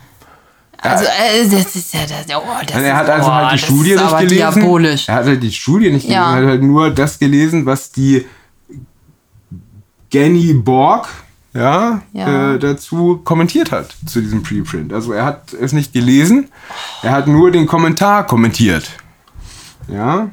Also, 0.83 1.05
äh, 1.05 1.47
das 1.51 1.77
ist 1.77 1.93
ja. 1.93 2.01
Das, 2.07 2.37
oh, 2.37 2.43
das 2.67 2.83
er 2.83 2.97
hat 2.97 3.05
ist, 3.05 3.11
also 3.11 3.29
oh, 3.29 3.33
halt 3.33 3.53
die 3.53 3.57
das 3.57 3.65
Studie 3.67 3.91
nicht 3.97 4.19
gelesen. 4.19 4.35
diabolisch. 4.37 5.09
Er 5.09 5.15
hat 5.15 5.27
halt 5.27 5.43
die 5.43 5.53
Studie 5.53 5.91
nicht 5.91 6.07
gelesen, 6.07 6.13
Ja. 6.23 6.31
er 6.37 6.43
hat 6.43 6.49
halt 6.49 6.63
nur 6.63 6.91
das 6.91 7.19
gelesen, 7.19 7.67
was 7.67 7.93
die 7.93 8.25
Genny 10.09 10.55
Borg 10.55 11.07
ja, 11.53 12.03
Ja. 12.13 12.55
Äh, 12.55 12.59
dazu 12.59 13.21
kommentiert 13.25 13.73
hat 13.73 13.95
zu 14.07 14.21
diesem 14.21 14.43
Preprint. 14.43 14.93
Also 14.93 15.13
er 15.13 15.25
hat 15.25 15.53
es 15.53 15.73
nicht 15.73 15.93
gelesen, 15.93 16.49
er 17.03 17.13
hat 17.13 17.27
nur 17.27 17.51
den 17.51 17.67
Kommentar 17.67 18.27
kommentiert. 18.27 18.91
Ja. 19.89 20.31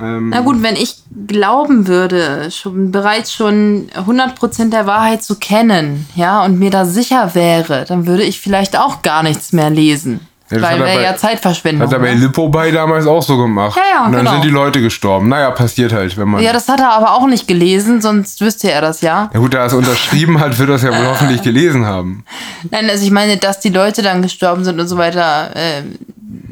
Ähm, 0.00 0.30
Na 0.30 0.40
gut, 0.40 0.62
wenn 0.62 0.76
ich 0.76 1.02
glauben 1.26 1.88
würde, 1.88 2.50
schon 2.50 2.92
bereits 2.92 3.32
schon 3.32 3.88
100% 3.94 4.70
der 4.70 4.86
Wahrheit 4.86 5.22
zu 5.24 5.36
kennen, 5.38 6.06
ja, 6.14 6.44
und 6.44 6.58
mir 6.58 6.70
da 6.70 6.84
sicher 6.84 7.34
wäre, 7.34 7.84
dann 7.86 8.06
würde 8.06 8.22
ich 8.22 8.40
vielleicht 8.40 8.78
auch 8.78 9.02
gar 9.02 9.22
nichts 9.22 9.52
mehr 9.52 9.70
lesen. 9.70 10.20
Ja, 10.50 10.62
weil 10.62 10.70
hat 10.70 10.78
er 10.78 10.86
wäre 10.86 11.02
ja 11.02 11.16
Zeitverschwendung. 11.16 11.86
hat 11.86 11.92
er 11.92 11.98
bei 11.98 12.14
ne? 12.14 12.20
Lippo 12.20 12.48
bei 12.48 12.70
damals 12.70 13.06
auch 13.06 13.22
so 13.22 13.36
gemacht. 13.36 13.76
Ja, 13.76 13.82
ja, 13.96 14.06
Und 14.06 14.12
dann 14.12 14.20
genau. 14.20 14.32
sind 14.32 14.44
die 14.44 14.50
Leute 14.50 14.80
gestorben. 14.80 15.28
Naja, 15.28 15.50
passiert 15.50 15.92
halt, 15.92 16.16
wenn 16.16 16.28
man. 16.28 16.42
Ja, 16.42 16.52
das 16.52 16.68
hat 16.68 16.80
er 16.80 16.92
aber 16.92 17.12
auch 17.14 17.26
nicht 17.26 17.46
gelesen, 17.46 18.00
sonst 18.00 18.40
wüsste 18.40 18.70
er 18.70 18.80
das 18.80 19.00
ja. 19.00 19.30
ja 19.32 19.40
gut, 19.40 19.54
da 19.54 19.58
er 19.58 19.66
es 19.66 19.74
unterschrieben 19.74 20.40
hat, 20.40 20.58
wird 20.58 20.70
er 20.70 20.76
es 20.76 20.82
ja 20.82 20.90
wohl 20.90 21.06
hoffentlich 21.06 21.42
gelesen 21.42 21.86
haben. 21.86 22.24
Nein, 22.70 22.88
also 22.88 23.04
ich 23.04 23.10
meine, 23.10 23.36
dass 23.36 23.60
die 23.60 23.70
Leute 23.70 24.02
dann 24.02 24.22
gestorben 24.22 24.64
sind 24.64 24.80
und 24.80 24.88
so 24.88 24.96
weiter. 24.96 25.54
Äh, 25.54 25.82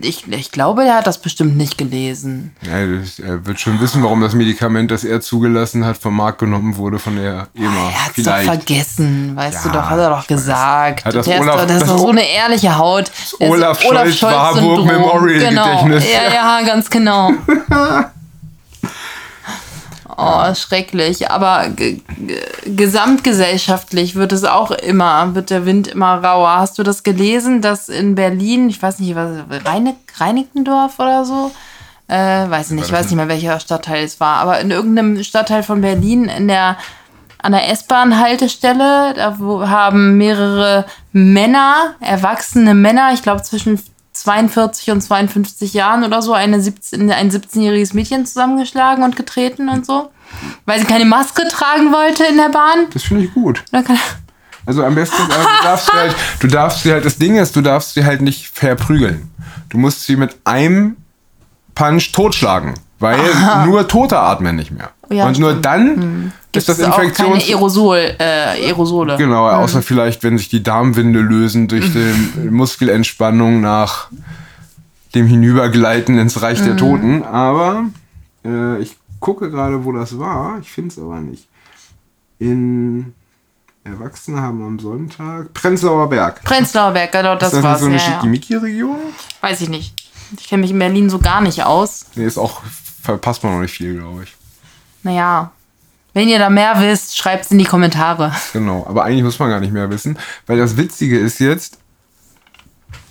ich, 0.00 0.26
ich 0.30 0.50
glaube, 0.52 0.84
der 0.84 0.94
hat 0.96 1.06
das 1.06 1.18
bestimmt 1.18 1.56
nicht 1.56 1.76
gelesen. 1.76 2.54
Ja, 2.62 2.78
er 2.78 3.44
wird 3.46 3.60
schon 3.60 3.80
wissen, 3.80 4.02
warum 4.02 4.20
das 4.22 4.34
Medikament, 4.34 4.90
das 4.90 5.04
er 5.04 5.20
zugelassen 5.20 5.84
hat, 5.84 5.98
vom 5.98 6.16
Markt 6.16 6.38
genommen 6.38 6.76
wurde 6.76 6.98
von 6.98 7.16
der 7.16 7.48
EMA. 7.54 7.90
Er 7.90 8.06
hat 8.06 8.16
es 8.16 8.24
doch 8.24 8.36
vergessen, 8.38 9.36
weißt 9.36 9.64
Ja, 9.66 9.70
du 9.70 9.78
doch, 9.78 9.90
hat 9.90 9.98
er 9.98 10.10
doch 10.10 10.26
gesagt. 10.26 11.04
Hat 11.04 11.14
das 11.14 11.28
Olaf- 11.28 11.60
ist 11.62 11.70
das 11.70 11.82
ist 11.82 11.90
doch 11.90 11.98
so 11.98 12.08
eine 12.10 12.26
ehrliche 12.26 12.76
Haut. 12.78 13.10
Das 13.38 13.48
Olaf 13.50 13.78
ist 13.84 13.86
Scholz 14.18 14.22
Warburg 14.22 14.60
Syndrom. 14.62 14.86
Memorial 14.86 15.48
genau. 15.50 15.82
Gedächtnis. 15.84 16.04
Ja, 16.12 16.34
ja, 16.34 16.66
ganz 16.66 16.88
genau. 16.90 17.30
Oh, 20.18 20.54
schrecklich. 20.54 21.30
Aber 21.30 21.68
ge- 21.68 22.00
ge- 22.18 22.40
gesamtgesellschaftlich 22.74 24.14
wird 24.14 24.32
es 24.32 24.44
auch 24.44 24.70
immer, 24.70 25.34
wird 25.34 25.50
der 25.50 25.66
Wind 25.66 25.88
immer 25.88 26.22
rauer. 26.22 26.56
Hast 26.56 26.78
du 26.78 26.82
das 26.82 27.02
gelesen, 27.02 27.60
dass 27.60 27.88
in 27.88 28.14
Berlin, 28.14 28.68
ich 28.68 28.80
weiß 28.80 28.98
nicht, 28.98 29.14
was, 29.14 29.38
Reinig, 29.64 29.96
Reinickendorf 30.16 30.98
oder 30.98 31.24
so? 31.24 31.50
Äh, 32.08 32.48
weiß 32.48 32.68
ich 32.68 32.72
nicht, 32.76 32.86
ich 32.86 32.92
weiß 32.92 33.06
nicht 33.06 33.16
mehr, 33.16 33.28
welcher 33.28 33.58
Stadtteil 33.60 34.04
es 34.04 34.20
war, 34.20 34.36
aber 34.38 34.60
in 34.60 34.70
irgendeinem 34.70 35.22
Stadtteil 35.24 35.62
von 35.62 35.80
Berlin 35.80 36.26
in 36.26 36.48
der 36.48 36.76
an 37.42 37.52
der 37.52 37.70
S-Bahn-Haltestelle, 37.70 39.14
da 39.14 39.36
haben 39.68 40.16
mehrere 40.16 40.84
Männer, 41.12 41.94
erwachsene 42.00 42.74
Männer, 42.74 43.10
ich 43.12 43.22
glaube 43.22 43.42
zwischen 43.42 43.80
42 44.20 44.90
und 44.90 45.00
52 45.00 45.74
Jahren 45.74 46.04
oder 46.04 46.22
so, 46.22 46.32
eine 46.32 46.60
17, 46.60 47.10
ein 47.10 47.30
17-jähriges 47.30 47.94
Mädchen 47.94 48.26
zusammengeschlagen 48.26 49.04
und 49.04 49.16
getreten 49.16 49.68
und 49.68 49.86
so, 49.86 50.10
weil 50.64 50.80
sie 50.80 50.86
keine 50.86 51.04
Maske 51.04 51.46
tragen 51.48 51.92
wollte 51.92 52.24
in 52.24 52.36
der 52.36 52.48
Bahn. 52.48 52.86
Das 52.92 53.04
finde 53.04 53.24
ich 53.24 53.34
gut. 53.34 53.62
Also 54.64 54.84
am 54.84 54.94
besten, 54.96 55.22
also 55.22 55.48
du 55.48 55.62
darfst 55.62 55.86
sie 55.86 55.96
halt, 55.96 56.16
du 56.40 56.46
darfst 56.48 56.82
sie 56.82 56.92
halt, 56.92 57.04
das 57.04 57.16
Ding 57.18 57.36
ist, 57.36 57.54
du 57.54 57.60
darfst 57.60 57.94
sie 57.94 58.04
halt 58.04 58.20
nicht 58.20 58.48
verprügeln. 58.48 59.30
Du 59.68 59.78
musst 59.78 60.04
sie 60.04 60.16
mit 60.16 60.36
einem 60.44 60.96
Punch 61.74 62.10
totschlagen, 62.12 62.74
weil 62.98 63.18
nur 63.66 63.86
Tote 63.86 64.18
atmen 64.18 64.56
nicht 64.56 64.72
mehr. 64.72 64.90
Ja, 65.10 65.26
Und 65.26 65.38
nur 65.38 65.54
dann 65.54 66.32
ist 66.52 66.68
das 66.68 66.78
Gibt's 66.78 66.92
auch 66.92 66.96
keine 66.96 67.08
Infektions... 67.08 67.48
Aerosol, 67.48 68.16
äh, 68.18 68.66
Aerosole. 68.66 69.16
Genau, 69.16 69.48
außer 69.48 69.82
vielleicht, 69.82 70.22
wenn 70.24 70.38
sich 70.38 70.48
die 70.48 70.62
Darmwinde 70.62 71.20
lösen 71.20 71.68
durch 71.68 71.92
die 71.92 72.48
Muskelentspannung 72.48 73.60
nach 73.60 74.08
dem 75.14 75.26
Hinübergleiten 75.26 76.18
ins 76.18 76.42
Reich 76.42 76.62
der 76.62 76.76
Toten. 76.76 77.22
Aber 77.22 77.84
äh, 78.44 78.80
ich 78.80 78.96
gucke 79.20 79.50
gerade, 79.50 79.84
wo 79.84 79.92
das 79.92 80.18
war. 80.18 80.58
Ich 80.60 80.70
finde 80.70 80.90
es 80.90 80.98
aber 80.98 81.20
nicht. 81.20 81.46
In 82.38 83.14
Erwachsene 83.84 84.40
haben 84.40 84.62
am 84.62 84.78
Sonntag 84.78 85.54
Prenzlauer 85.54 86.08
Berg. 86.08 86.42
Prenzlauer 86.42 86.92
Berg, 86.92 87.12
genau, 87.12 87.36
das 87.36 87.52
ist 87.52 87.56
das 87.56 87.62
war's. 87.62 87.80
so 87.80 87.86
eine 87.86 87.96
ja. 87.96 88.00
Schickimicki-Region? 88.00 88.96
Weiß 89.40 89.60
ich 89.60 89.68
nicht. 89.68 89.94
Ich 90.38 90.48
kenne 90.48 90.62
mich 90.62 90.72
in 90.72 90.78
Berlin 90.78 91.08
so 91.08 91.18
gar 91.18 91.40
nicht 91.40 91.62
aus. 91.62 92.06
Nee, 92.16 92.26
ist 92.26 92.36
auch, 92.36 92.62
verpasst 93.02 93.44
man 93.44 93.54
noch 93.54 93.60
nicht 93.60 93.72
viel, 93.72 93.94
glaube 93.94 94.24
ich. 94.24 94.34
Naja, 95.06 95.52
wenn 96.14 96.28
ihr 96.28 96.38
da 96.38 96.50
mehr 96.50 96.80
wisst, 96.80 97.16
schreibt 97.16 97.44
es 97.44 97.50
in 97.52 97.58
die 97.58 97.64
Kommentare. 97.64 98.32
Genau, 98.52 98.84
aber 98.88 99.04
eigentlich 99.04 99.22
muss 99.22 99.38
man 99.38 99.50
gar 99.50 99.60
nicht 99.60 99.72
mehr 99.72 99.88
wissen, 99.90 100.18
weil 100.46 100.58
das 100.58 100.76
Witzige 100.76 101.18
ist 101.18 101.38
jetzt, 101.38 101.78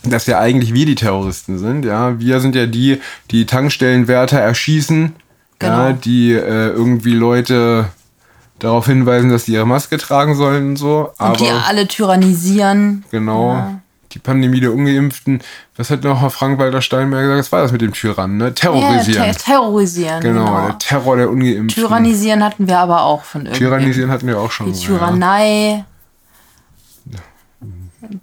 dass 0.03 0.25
ja 0.27 0.39
eigentlich 0.39 0.73
wir 0.73 0.85
die 0.85 0.95
Terroristen 0.95 1.57
sind, 1.57 1.85
ja. 1.85 2.19
Wir 2.19 2.39
sind 2.39 2.53
ja 2.55 2.65
die, 2.65 2.99
die 3.31 3.45
Tankstellenwärter 3.45 4.39
erschießen, 4.39 5.13
ja, 5.61 5.87
Genau. 5.87 5.97
die 6.03 6.33
äh, 6.33 6.67
irgendwie 6.69 7.13
Leute 7.13 7.87
darauf 8.59 8.87
hinweisen, 8.87 9.29
dass 9.29 9.45
sie 9.45 9.53
ihre 9.53 9.65
Maske 9.65 9.97
tragen 9.97 10.35
sollen 10.35 10.69
und 10.71 10.75
so. 10.75 11.09
Und 11.17 11.19
Aber 11.19 11.37
die 11.37 11.49
alle 11.49 11.87
tyrannisieren. 11.87 13.05
genau, 13.09 13.79
die 14.15 14.19
Pandemie 14.19 14.61
der 14.61 14.73
Ungeimpften, 14.73 15.41
was 15.75 15.89
hat 15.89 16.03
noch 16.03 16.31
Frank-Walter 16.31 16.81
Steinmeier 16.81 17.21
gesagt? 17.23 17.39
Was 17.39 17.51
war 17.51 17.61
das 17.63 17.71
mit 17.73 17.81
dem 17.81 17.93
Tyrannen, 17.93 18.37
ne? 18.37 18.45
Ja, 18.45 18.51
Terrorisieren. 18.51 19.31
ter 19.33 19.37
terrorisieren. 19.37 20.21
genau, 20.21 20.45
Genau. 20.45 20.65
der 20.67 20.77
Terror 20.79 21.17
der 21.17 21.29
Ungeimpften. 21.29 21.67
Tyrannisieren 21.67 22.43
hatten 22.43 22.67
wir 22.67 22.79
aber 22.79 23.03
auch 23.03 23.23
von 23.23 23.41
irgendwie. 23.41 23.59
Tyrannisieren 23.59 24.09
hatten 24.09 24.25
wir 24.27 24.39
auch 24.39 24.51
schon. 24.51 24.67
Die 24.67 24.71
mal, 24.71 24.79
ja. 24.79 24.87
Tyrannei 24.87 25.85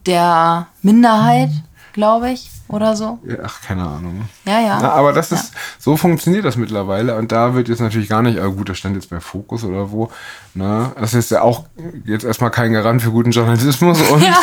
der 0.07 0.67
Minderheit, 0.83 1.51
glaube 1.93 2.31
ich, 2.31 2.51
oder 2.69 2.97
so. 2.97 3.19
Ach, 3.43 3.61
keine 3.61 3.83
Ahnung. 3.83 4.23
Ja, 4.47 4.61
ja. 4.61 4.79
Na, 4.81 4.93
aber 4.93 5.13
das 5.13 5.33
ist, 5.33 5.53
so 5.79 5.97
funktioniert 5.97 6.45
das 6.45 6.57
mittlerweile 6.57 7.17
und 7.17 7.33
da 7.33 7.55
wird 7.55 7.69
jetzt 7.69 7.81
natürlich 7.81 8.09
gar 8.09 8.23
nicht, 8.23 8.39
aber 8.39 8.53
gut, 8.53 8.69
das 8.69 8.79
stand 8.79 8.95
jetzt 8.97 9.11
bei 9.11 9.21
Fokus 9.21 9.65
oder 9.65 9.91
wo, 9.91 10.11
ne? 10.55 10.93
Das 10.99 11.15
ist 11.15 11.31
ja 11.31 11.43
auch 11.43 11.65
jetzt 12.05 12.25
erstmal 12.25 12.51
kein 12.51 12.73
Garant 12.73 13.03
für 13.03 13.11
guten 13.11 13.31
Journalismus 13.31 14.01
und, 14.11 14.23
ja. 14.23 14.39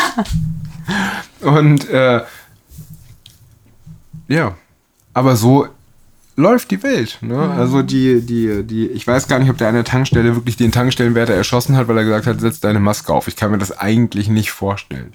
und 1.40 1.88
äh, 1.90 2.22
ja, 4.28 4.54
aber 5.12 5.34
so 5.36 5.66
läuft 6.36 6.70
die 6.70 6.82
Welt, 6.82 7.18
ne? 7.20 7.34
Mhm. 7.34 7.58
Also 7.58 7.82
die, 7.82 8.20
die, 8.20 8.64
die, 8.64 8.86
ich 8.86 9.06
weiß 9.06 9.28
gar 9.28 9.38
nicht, 9.38 9.50
ob 9.50 9.58
der 9.58 9.68
eine 9.68 9.84
Tankstelle 9.84 10.34
wirklich 10.34 10.56
den 10.56 10.72
Tankstellenwärter 10.72 11.34
erschossen 11.34 11.76
hat, 11.76 11.88
weil 11.88 11.98
er 11.98 12.04
gesagt 12.04 12.26
hat, 12.26 12.40
setz 12.40 12.60
deine 12.60 12.80
Maske 12.80 13.12
auf. 13.12 13.28
Ich 13.28 13.36
kann 13.36 13.50
mir 13.50 13.58
das 13.58 13.76
eigentlich 13.76 14.28
nicht 14.28 14.50
vorstellen, 14.50 15.12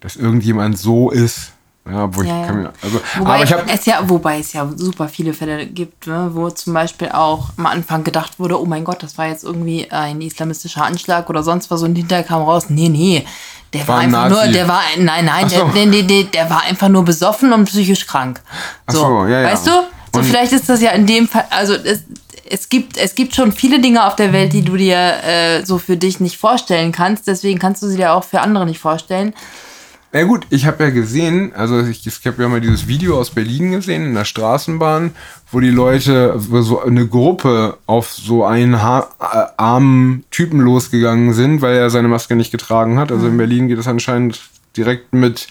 dass 0.00 0.16
irgendjemand 0.16 0.78
so 0.78 1.10
ist. 1.10 1.52
Ja, 1.90 2.04
obwohl. 2.04 2.26
Ja, 2.26 2.40
ich 2.42 2.46
kann 2.46 2.62
mir, 2.62 2.72
also, 2.82 3.00
Wobei, 3.18 3.34
aber 3.34 3.44
ich 3.44 3.52
habe 3.52 3.64
es 3.72 3.86
ja, 3.86 4.00
wobei 4.08 4.38
es 4.38 4.52
ja 4.52 4.68
super 4.76 5.08
viele 5.08 5.32
Fälle 5.32 5.66
gibt, 5.66 6.06
ne, 6.06 6.30
wo 6.34 6.50
zum 6.50 6.74
Beispiel 6.74 7.08
auch 7.08 7.48
am 7.56 7.66
Anfang 7.66 8.04
gedacht 8.04 8.38
wurde, 8.38 8.60
oh 8.60 8.66
mein 8.66 8.84
Gott, 8.84 9.02
das 9.02 9.16
war 9.16 9.28
jetzt 9.28 9.44
irgendwie 9.44 9.90
ein 9.90 10.20
islamistischer 10.20 10.84
Anschlag 10.84 11.30
oder 11.30 11.42
sonst 11.42 11.70
was 11.70 11.82
und 11.82 11.96
hinterher 11.96 12.22
kam 12.24 12.42
raus, 12.42 12.66
nee, 12.68 12.90
nee, 12.90 13.24
der 13.72 13.88
war, 13.88 13.96
War 13.96 14.02
ein 14.02 14.14
einfach 14.14 14.28
Nazi. 14.28 14.44
nur, 14.44 14.52
der 14.52 14.68
war, 14.68 14.82
nein, 14.98 15.24
nein, 15.24 15.48
so. 15.48 15.64
der, 15.68 15.86
nee, 15.86 16.02
nee, 16.02 16.24
der 16.24 16.50
war 16.50 16.62
einfach 16.64 16.88
nur 16.88 17.04
besoffen 17.04 17.52
und 17.52 17.64
psychisch 17.64 18.06
krank. 18.06 18.40
Ach 18.86 18.92
so, 18.94 19.26
ja, 19.26 19.40
ja. 19.40 19.52
Weißt 19.52 19.66
du? 19.66 19.70
So, 19.70 20.18
Und- 20.18 20.24
vielleicht 20.26 20.52
ist 20.52 20.68
das 20.68 20.82
ja 20.82 20.90
in 20.90 21.06
dem 21.06 21.28
Fall, 21.28 21.46
also 21.50 21.72
es, 21.74 22.02
es 22.48 22.68
gibt, 22.68 22.98
es 22.98 23.14
gibt 23.14 23.34
schon 23.34 23.52
viele 23.52 23.80
Dinge 23.80 24.04
auf 24.06 24.16
der 24.16 24.32
Welt, 24.34 24.52
die 24.52 24.62
du 24.62 24.76
dir 24.76 24.96
äh, 25.24 25.64
so 25.64 25.78
für 25.78 25.96
dich 25.96 26.20
nicht 26.20 26.36
vorstellen 26.36 26.92
kannst, 26.92 27.26
deswegen 27.26 27.58
kannst 27.58 27.82
du 27.82 27.88
sie 27.88 27.96
dir 27.96 28.12
auch 28.12 28.24
für 28.24 28.40
andere 28.42 28.66
nicht 28.66 28.80
vorstellen. 28.80 29.32
Ja 30.12 30.24
gut, 30.24 30.44
ich 30.50 30.66
habe 30.66 30.82
ja 30.82 30.90
gesehen, 30.90 31.52
also 31.54 31.86
ich, 31.86 32.04
ich 32.04 32.26
habe 32.26 32.42
ja 32.42 32.48
mal 32.48 32.60
dieses 32.60 32.88
Video 32.88 33.16
aus 33.16 33.30
Berlin 33.30 33.70
gesehen 33.70 34.06
in 34.06 34.14
der 34.14 34.24
Straßenbahn, 34.24 35.12
wo 35.52 35.60
die 35.60 35.70
Leute, 35.70 36.34
so 36.36 36.82
eine 36.82 37.06
Gruppe 37.06 37.78
auf 37.86 38.10
so 38.10 38.44
einen 38.44 38.82
ha 38.82 39.08
äh, 39.20 39.46
armen 39.56 40.24
Typen 40.32 40.60
losgegangen 40.60 41.32
sind, 41.32 41.62
weil 41.62 41.76
er 41.76 41.90
seine 41.90 42.08
Maske 42.08 42.34
nicht 42.34 42.50
getragen 42.50 42.98
hat. 42.98 43.12
Also 43.12 43.28
in 43.28 43.36
Berlin 43.36 43.68
geht 43.68 43.78
es 43.78 43.86
anscheinend 43.86 44.40
direkt 44.76 45.12
mit 45.12 45.46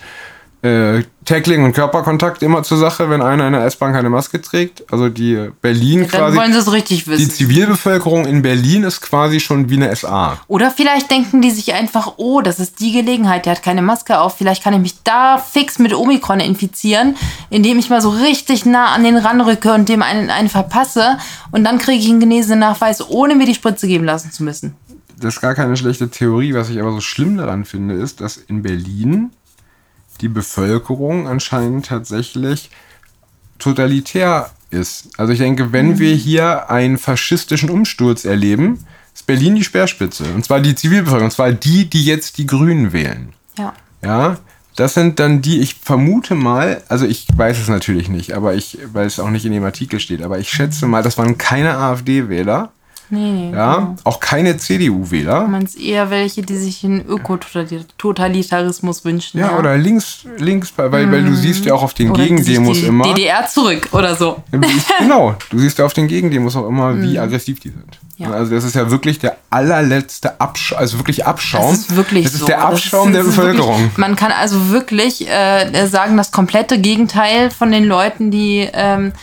äh, 0.62 1.04
Tackling 1.24 1.64
und 1.64 1.74
Körperkontakt 1.74 2.44
immer 2.44 2.64
zur 2.64 2.78
Sache, 2.78 3.10
wenn 3.10 3.22
einer 3.22 3.48
in 3.48 3.54
der 3.54 3.64
S-Bahn 3.66 3.94
keine 3.94 4.10
Maske 4.10 4.42
trägt. 4.42 4.92
Also 4.92 5.10
die 5.10 5.52
Berlin 5.62 6.02
Dann 6.02 6.10
quasi, 6.10 6.38
wollen 6.38 6.54
sie 6.54 6.60
es 6.60 6.72
richtig 6.72 7.04
die 7.06 7.12
wissen. 7.12 7.30
Zivilbevölkerung 7.30 8.26
in 8.26 8.42
Berlin 8.42 8.84
ist 8.84 9.02
quasi 9.02 9.40
schon 9.40 9.70
wie 9.70 9.76
eine 9.76 9.96
SA. 9.96 10.40
Oder 10.48 10.72
vielleicht 10.72 11.12
denken 11.12 11.42
die 11.42 11.52
sich 11.52 11.74
einfach, 11.74 12.14
oh, 12.18 12.42
das 12.42 12.60
ist 12.60 12.80
die 12.80 12.92
Gelegenheit, 12.92 13.46
der 13.46 13.56
hat 13.56 13.64
keine 13.64 13.82
Maske 13.82 14.20
auf, 14.20 14.38
vielleicht 14.38 14.64
kann 14.64 14.74
ich 14.74 14.80
mich 14.80 15.04
da 15.04 15.38
fix 15.38 15.80
mit 15.80 15.94
Omikron 15.94 16.40
infizieren, 16.40 17.16
indem 17.50 17.80
ich 17.80 17.90
mal 17.90 18.02
so 18.02 18.10
richtig 18.10 18.66
nah 18.66 18.88
an 18.88 19.04
den 19.04 19.18
ranrücke 19.18 19.74
und 19.74 19.88
dem 19.88 20.02
einen, 20.02 20.30
einen 20.30 20.50
verpasse 20.50 21.20
und 21.52 21.64
dann 21.64 21.78
kriege 21.78 22.00
ich 22.00 22.10
einen 22.10 22.20
Genesenachweis, 22.20 23.08
ohne 23.08 23.36
mir 23.36 23.46
die 23.46 23.56
Spritze 23.56 23.88
geben 23.88 24.06
lassen 24.06 24.32
zu 24.32 24.44
müssen. 24.44 24.76
das 25.20 25.36
ist 25.36 25.42
gar 25.42 25.54
keine 25.54 25.78
schlechte 25.78 26.10
Theorie. 26.10 26.54
Was 26.54 26.70
ich 26.70 26.80
aber 26.80 26.92
so 26.92 27.02
schlimm 27.02 27.38
daran 27.38 27.66
finde, 27.66 27.96
ist, 27.96 28.22
dass 28.22 28.38
in 28.38 28.62
Berlin 28.64 29.32
die 30.22 30.30
Bevölkerung 30.30 31.28
anscheinend 31.28 31.88
tatsächlich 31.88 32.70
totalitär 33.58 34.52
ist. 34.70 35.10
Also 35.18 35.34
ich 35.34 35.40
denke, 35.40 35.72
wenn 35.74 36.00
wir 36.00 36.14
hier 36.16 36.70
einen 36.70 36.98
faschistischen 36.98 37.70
Umsturz 37.70 38.26
erleben, 38.26 38.86
ist 39.14 39.26
Berlin 39.28 39.56
die 39.56 39.64
Speerspitze. 39.64 40.26
Und 40.36 40.46
zwar 40.46 40.60
die 40.60 40.76
Zivilbevölkerung, 40.76 41.26
und 41.26 41.32
zwar 41.32 41.52
die, 41.52 41.90
die 41.90 42.06
jetzt 42.06 42.38
die 42.38 42.46
Grünen 42.46 42.94
wählen. 42.94 43.34
Ja. 43.58 43.74
Ja, 44.02 44.38
das 44.76 44.94
sind 44.94 45.20
dann 45.20 45.42
die, 45.42 45.60
ich 45.60 45.76
vermute 45.76 46.36
mal, 46.36 46.82
also 46.88 47.06
ich 47.06 47.28
weiß 47.36 47.60
es 47.60 47.68
natürlich 47.68 48.08
nicht, 48.08 48.32
aber 48.32 48.56
ich, 48.56 48.78
weil 48.94 49.08
es 49.08 49.20
auch 49.20 49.30
nicht 49.30 49.46
in 49.46 49.52
dem 49.52 49.66
Artikel 49.66 50.00
steht, 50.00 50.22
aber 50.22 50.40
ich 50.40 50.50
schätze 50.50 50.88
mal, 50.88 51.04
das 51.04 51.18
waren 51.18 51.38
keine 51.38 51.76
AfD-Wähler, 51.76 52.72
Nee, 53.12 53.50
nee. 53.50 53.52
ja, 53.56 53.96
auch 54.04 54.20
keine 54.20 54.58
CDU-Wähler. 54.58 55.48
Man 55.48 55.64
ist 55.64 55.80
eher 55.80 56.10
welche, 56.12 56.42
die 56.44 56.56
sich 56.58 56.84
einen 56.84 57.04
Ökototalitarismus 57.08 59.04
wünschen. 59.06 59.40
Ja, 59.40 59.58
oder 59.58 59.78
links, 59.78 60.26
links, 60.38 60.74
weil, 60.76 60.92
weil 61.12 61.24
du 61.24 61.36
siehst 61.36 61.66
ja 61.66 61.74
auch 61.74 61.84
auf 61.84 61.94
den 61.94 62.12
Oder 62.12 62.24
Gegendemos 62.24 62.80
die 62.80 62.86
immer. 62.86 63.06
DDR 63.14 63.48
zurück 63.48 63.90
oder 63.92 64.16
so. 64.16 64.44
Du 64.52 64.60
genau, 65.00 65.36
du 65.50 65.60
siehst 65.60 65.78
ja 65.78 65.86
auf 65.86 65.94
den 65.94 66.08
Gegendemos 66.08 66.56
auch 66.56 66.68
immer, 66.68 67.02
wie 67.02 67.18
aggressiv 67.20 67.60
die 67.60 67.70
sind. 67.70 67.86
Mhm. 68.18 68.26
Ja. 68.26 68.32
Also 68.32 68.54
das 68.54 68.64
ist 68.66 68.76
ja 68.76 68.92
wirklich 68.92 69.18
der 69.20 69.38
allerletzte 69.50 70.40
Abschaum, 70.42 70.78
also 70.80 70.98
wirklich 71.00 71.26
Abschaum. 71.26 71.70
Das 71.72 71.80
ist 71.80 71.96
wirklich 71.96 72.26
Das 72.26 72.34
ist 72.34 72.40
so. 72.42 72.46
der 72.48 72.58
Das 72.58 72.66
Abschaum 72.66 73.08
ist- 73.08 73.14
der 73.16 73.24
das 73.24 73.32
ist 73.32 73.36
Bevölkerung. 73.38 73.80
Wirklich, 73.80 73.98
man 73.98 74.16
kann 74.16 74.32
also 74.34 74.70
wirklich 74.70 75.28
äh, 75.30 75.88
sagen, 75.88 76.18
das 76.18 76.32
komplette 76.32 76.80
Gegenteil 76.80 77.50
von 77.50 77.72
den 77.72 77.86
Leuten, 77.86 78.30
die, 78.30 78.68
ähm, 78.74 79.14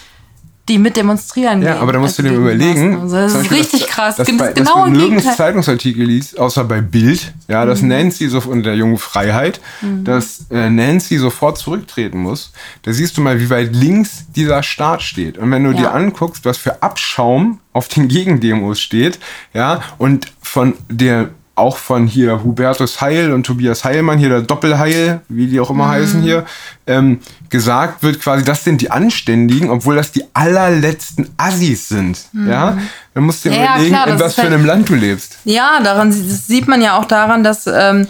die 0.68 0.78
mit 0.78 0.96
demonstrieren 0.96 1.62
ja, 1.62 1.72
gehen. 1.74 1.82
aber 1.82 1.92
da 1.92 1.98
musst 2.00 2.18
du 2.18 2.22
Also 2.24 2.34
dir 2.34 2.52
gegen 2.52 2.92
überlegen. 2.94 3.08
Das 3.10 3.32
ist 3.32 3.38
Beispiel, 3.38 3.56
richtig 3.58 3.80
dass- 3.82 3.88
krass. 3.90 4.16
Dass, 4.16 4.26
Das 4.26 4.36
bei, 4.36 4.52
genau 4.52 4.84
dass 4.86 4.92
du 4.92 4.98
nirgends. 4.98 5.36
Zeitungsartikel 5.36 6.04
liest, 6.06 6.38
außer 6.38 6.64
bei 6.64 6.80
Bild, 6.80 7.32
ja, 7.48 7.64
dass 7.64 7.82
Mhm. 7.82 7.88
Nancy 7.88 8.28
so 8.28 8.38
und 8.40 8.64
der 8.64 8.74
jungen 8.74 8.98
Freiheit, 8.98 9.60
dass 10.04 10.46
äh, 10.50 10.68
Nancy 10.68 11.18
sofort 11.18 11.58
zurücktreten 11.58 12.18
muss. 12.18 12.52
Da 12.82 12.92
siehst 12.92 13.16
du 13.16 13.20
mal, 13.20 13.38
wie 13.40 13.48
weit 13.50 13.74
links 13.74 14.24
dieser 14.34 14.62
Staat 14.62 15.02
steht. 15.02 15.38
Und 15.38 15.50
wenn 15.50 15.62
du 15.64 15.70
Ja. 15.70 15.76
dir 15.76 15.92
anguckst, 15.94 16.44
was 16.44 16.58
für 16.58 16.82
Abschaum 16.82 17.60
auf 17.72 17.88
den 17.88 18.08
Gegendemos 18.08 18.80
steht, 18.80 19.18
ja, 19.54 19.80
und 19.98 20.26
von 20.42 20.74
der 20.90 21.30
auch 21.56 21.78
von 21.78 22.06
hier 22.06 22.44
Hubertus 22.44 23.00
Heil 23.00 23.32
und 23.32 23.44
Tobias 23.44 23.82
Heilmann, 23.82 24.18
hier 24.18 24.28
der 24.28 24.42
Doppelheil, 24.42 25.22
wie 25.28 25.46
die 25.46 25.58
auch 25.58 25.70
Mhm. 25.70 25.76
immer 25.76 25.88
heißen 25.88 26.22
hier, 26.22 26.44
ähm, 26.86 27.20
gesagt 27.48 28.02
wird 28.02 28.20
quasi, 28.20 28.44
das 28.44 28.62
sind 28.62 28.80
die 28.82 28.90
Anständigen, 28.90 29.70
obwohl 29.70 29.96
das 29.96 30.12
die 30.12 30.22
allerletzten 30.34 31.30
Assis 31.38 31.88
sind. 31.88 32.18
Ja, 32.34 32.76
dann 33.14 33.24
musst 33.24 33.44
du 33.44 33.48
dir 33.48 33.56
Mhm. 33.56 33.62
Ja, 33.64 33.70
überlegen, 33.74 33.94
klar, 33.94 34.08
in 34.08 34.20
was 34.20 34.34
für 34.34 34.42
halt- 34.42 34.52
einem 34.52 34.64
Land 34.66 34.88
du 34.90 34.94
lebst. 34.94 35.38
Ja, 35.44 35.80
daran 35.82 36.12
sieht 36.12 36.68
man 36.68 36.82
ja 36.82 36.98
auch 36.98 37.06
daran, 37.06 37.42
dass 37.42 37.66
ähm, 37.66 38.06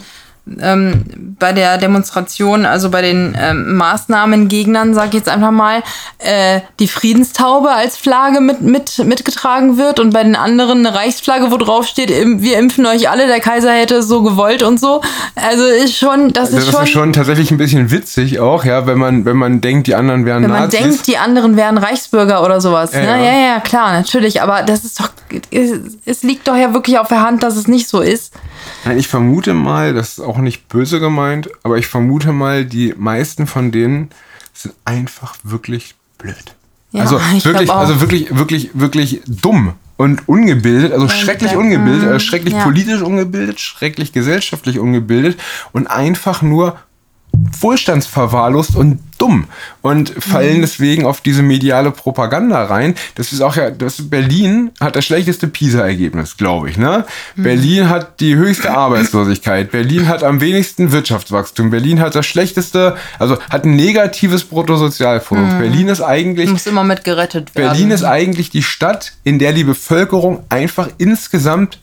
ähm, 0.61 1.35
bei 1.39 1.53
der 1.53 1.77
Demonstration, 1.77 2.65
also 2.65 2.89
bei 2.89 3.01
den 3.01 3.37
ähm, 3.39 3.75
Maßnahmengegnern, 3.75 4.93
sag 4.93 5.09
ich 5.09 5.13
jetzt 5.13 5.29
einfach 5.29 5.51
mal, 5.51 5.83
äh, 6.19 6.61
die 6.79 6.87
Friedenstaube 6.87 7.69
als 7.69 7.97
Flagge 7.97 8.41
mit, 8.41 8.61
mit, 8.61 8.97
mitgetragen 8.99 9.77
wird 9.77 9.99
und 9.99 10.13
bei 10.13 10.23
den 10.23 10.35
anderen 10.35 10.85
eine 10.85 10.95
Reichsflagge, 10.95 11.51
wo 11.51 11.57
drauf 11.57 11.87
steht, 11.87 12.09
wir 12.09 12.57
impfen 12.57 12.85
euch 12.85 13.09
alle, 13.09 13.27
der 13.27 13.39
Kaiser 13.39 13.71
hätte 13.71 13.95
es 13.95 14.07
so 14.07 14.23
gewollt 14.23 14.63
und 14.63 14.79
so. 14.79 15.01
Also 15.35 15.63
ist 15.65 15.97
schon, 15.97 16.33
das, 16.33 16.51
Das 16.51 16.63
ist 16.63 16.71
schon, 16.71 16.83
ist 16.83 16.89
schon 16.89 17.13
tatsächlich 17.13 17.51
ein 17.51 17.57
bisschen 17.57 17.91
witzig 17.91 18.39
auch, 18.39 18.65
ja, 18.65 18.87
wenn 18.87 18.97
man, 18.97 19.25
wenn 19.25 19.37
man 19.37 19.61
denkt, 19.61 19.87
die 19.87 19.95
anderen 19.95 20.25
wären 20.25 20.43
wenn 20.43 20.51
man 20.51 20.63
Nazis. 20.63 20.79
denkt, 20.79 21.07
die 21.07 21.17
anderen 21.17 21.55
wären 21.55 21.77
Reichsbürger 21.77 22.43
oder 22.43 22.61
sowas. 22.61 22.93
Ja, 22.93 23.01
ne? 23.01 23.07
ja. 23.07 23.17
ja, 23.17 23.47
ja, 23.53 23.59
klar, 23.59 23.91
natürlich. 23.91 24.41
Aber 24.41 24.63
das 24.63 24.83
ist 24.83 24.99
doch, 24.99 25.09
es, 25.51 25.71
es 26.05 26.23
liegt 26.23 26.47
doch 26.47 26.55
ja 26.55 26.73
wirklich 26.73 26.99
auf 26.99 27.07
der 27.07 27.21
Hand, 27.21 27.43
dass 27.43 27.55
es 27.55 27.67
nicht 27.67 27.87
so 27.87 28.01
ist. 28.01 28.33
Nein, 28.85 28.97
ich 28.97 29.07
vermute 29.07 29.53
mal, 29.53 29.93
das 29.93 30.17
ist 30.17 30.19
auch 30.19 30.37
nicht 30.37 30.67
böse 30.67 30.99
gemeint, 30.99 31.49
aber 31.63 31.77
ich 31.77 31.87
vermute 31.87 32.31
mal, 32.31 32.65
die 32.65 32.93
meisten 32.97 33.47
von 33.47 33.71
denen 33.71 34.09
sind 34.53 34.73
einfach 34.85 35.35
wirklich 35.43 35.95
blöd. 36.17 36.55
Ja, 36.91 37.01
also 37.01 37.19
ich 37.35 37.45
wirklich, 37.45 37.69
also 37.69 38.01
wirklich, 38.01 38.35
wirklich, 38.35 38.71
wirklich 38.73 39.21
dumm 39.27 39.73
und 39.97 40.27
ungebildet, 40.27 40.93
also 40.93 41.09
schrecklich 41.09 41.55
ungebildet, 41.55 42.07
also 42.07 42.19
schrecklich 42.19 42.53
ja. 42.53 42.63
politisch 42.63 43.01
ungebildet, 43.01 43.59
schrecklich 43.59 44.13
gesellschaftlich 44.13 44.79
ungebildet 44.79 45.39
und 45.73 45.87
einfach 45.87 46.41
nur 46.41 46.77
wohlstandsverwahrlost 47.33 48.75
und 48.75 48.99
dumm 49.17 49.47
und 49.81 50.15
Mhm. 50.15 50.21
fallen 50.21 50.61
deswegen 50.61 51.05
auf 51.05 51.21
diese 51.21 51.41
mediale 51.41 51.91
Propaganda 51.91 52.63
rein. 52.65 52.95
Das 53.15 53.31
ist 53.33 53.41
auch 53.41 53.55
ja, 53.55 53.71
das 53.71 54.09
Berlin 54.09 54.71
hat 54.79 54.95
das 54.95 55.05
schlechteste 55.05 55.47
PISA-Ergebnis, 55.47 56.37
glaube 56.37 56.69
ich. 56.69 56.77
Ne? 56.77 57.05
Mhm. 57.35 57.43
Berlin 57.43 57.89
hat 57.89 58.19
die 58.19 58.35
höchste 58.35 58.71
Arbeitslosigkeit. 58.71 59.71
Berlin 59.71 60.07
hat 60.07 60.23
am 60.23 60.41
wenigsten 60.41 60.91
Wirtschaftswachstum. 60.91 61.69
Berlin 61.69 61.99
hat 61.99 62.15
das 62.15 62.25
schlechteste, 62.25 62.95
also 63.19 63.39
hat 63.49 63.65
ein 63.65 63.75
negatives 63.75 64.43
Bruttosozialprodukt. 64.43 65.59
Berlin 65.59 65.87
ist 65.89 66.01
eigentlich 66.01 66.49
Muss 66.49 66.67
immer 66.67 66.83
mit 66.83 67.03
gerettet 67.03 67.55
werden. 67.55 67.69
Berlin 67.71 67.91
ist 67.91 68.03
eigentlich 68.03 68.49
die 68.49 68.63
Stadt, 68.63 69.13
in 69.23 69.39
der 69.39 69.53
die 69.53 69.63
Bevölkerung 69.63 70.43
einfach 70.49 70.89
insgesamt 70.97 71.79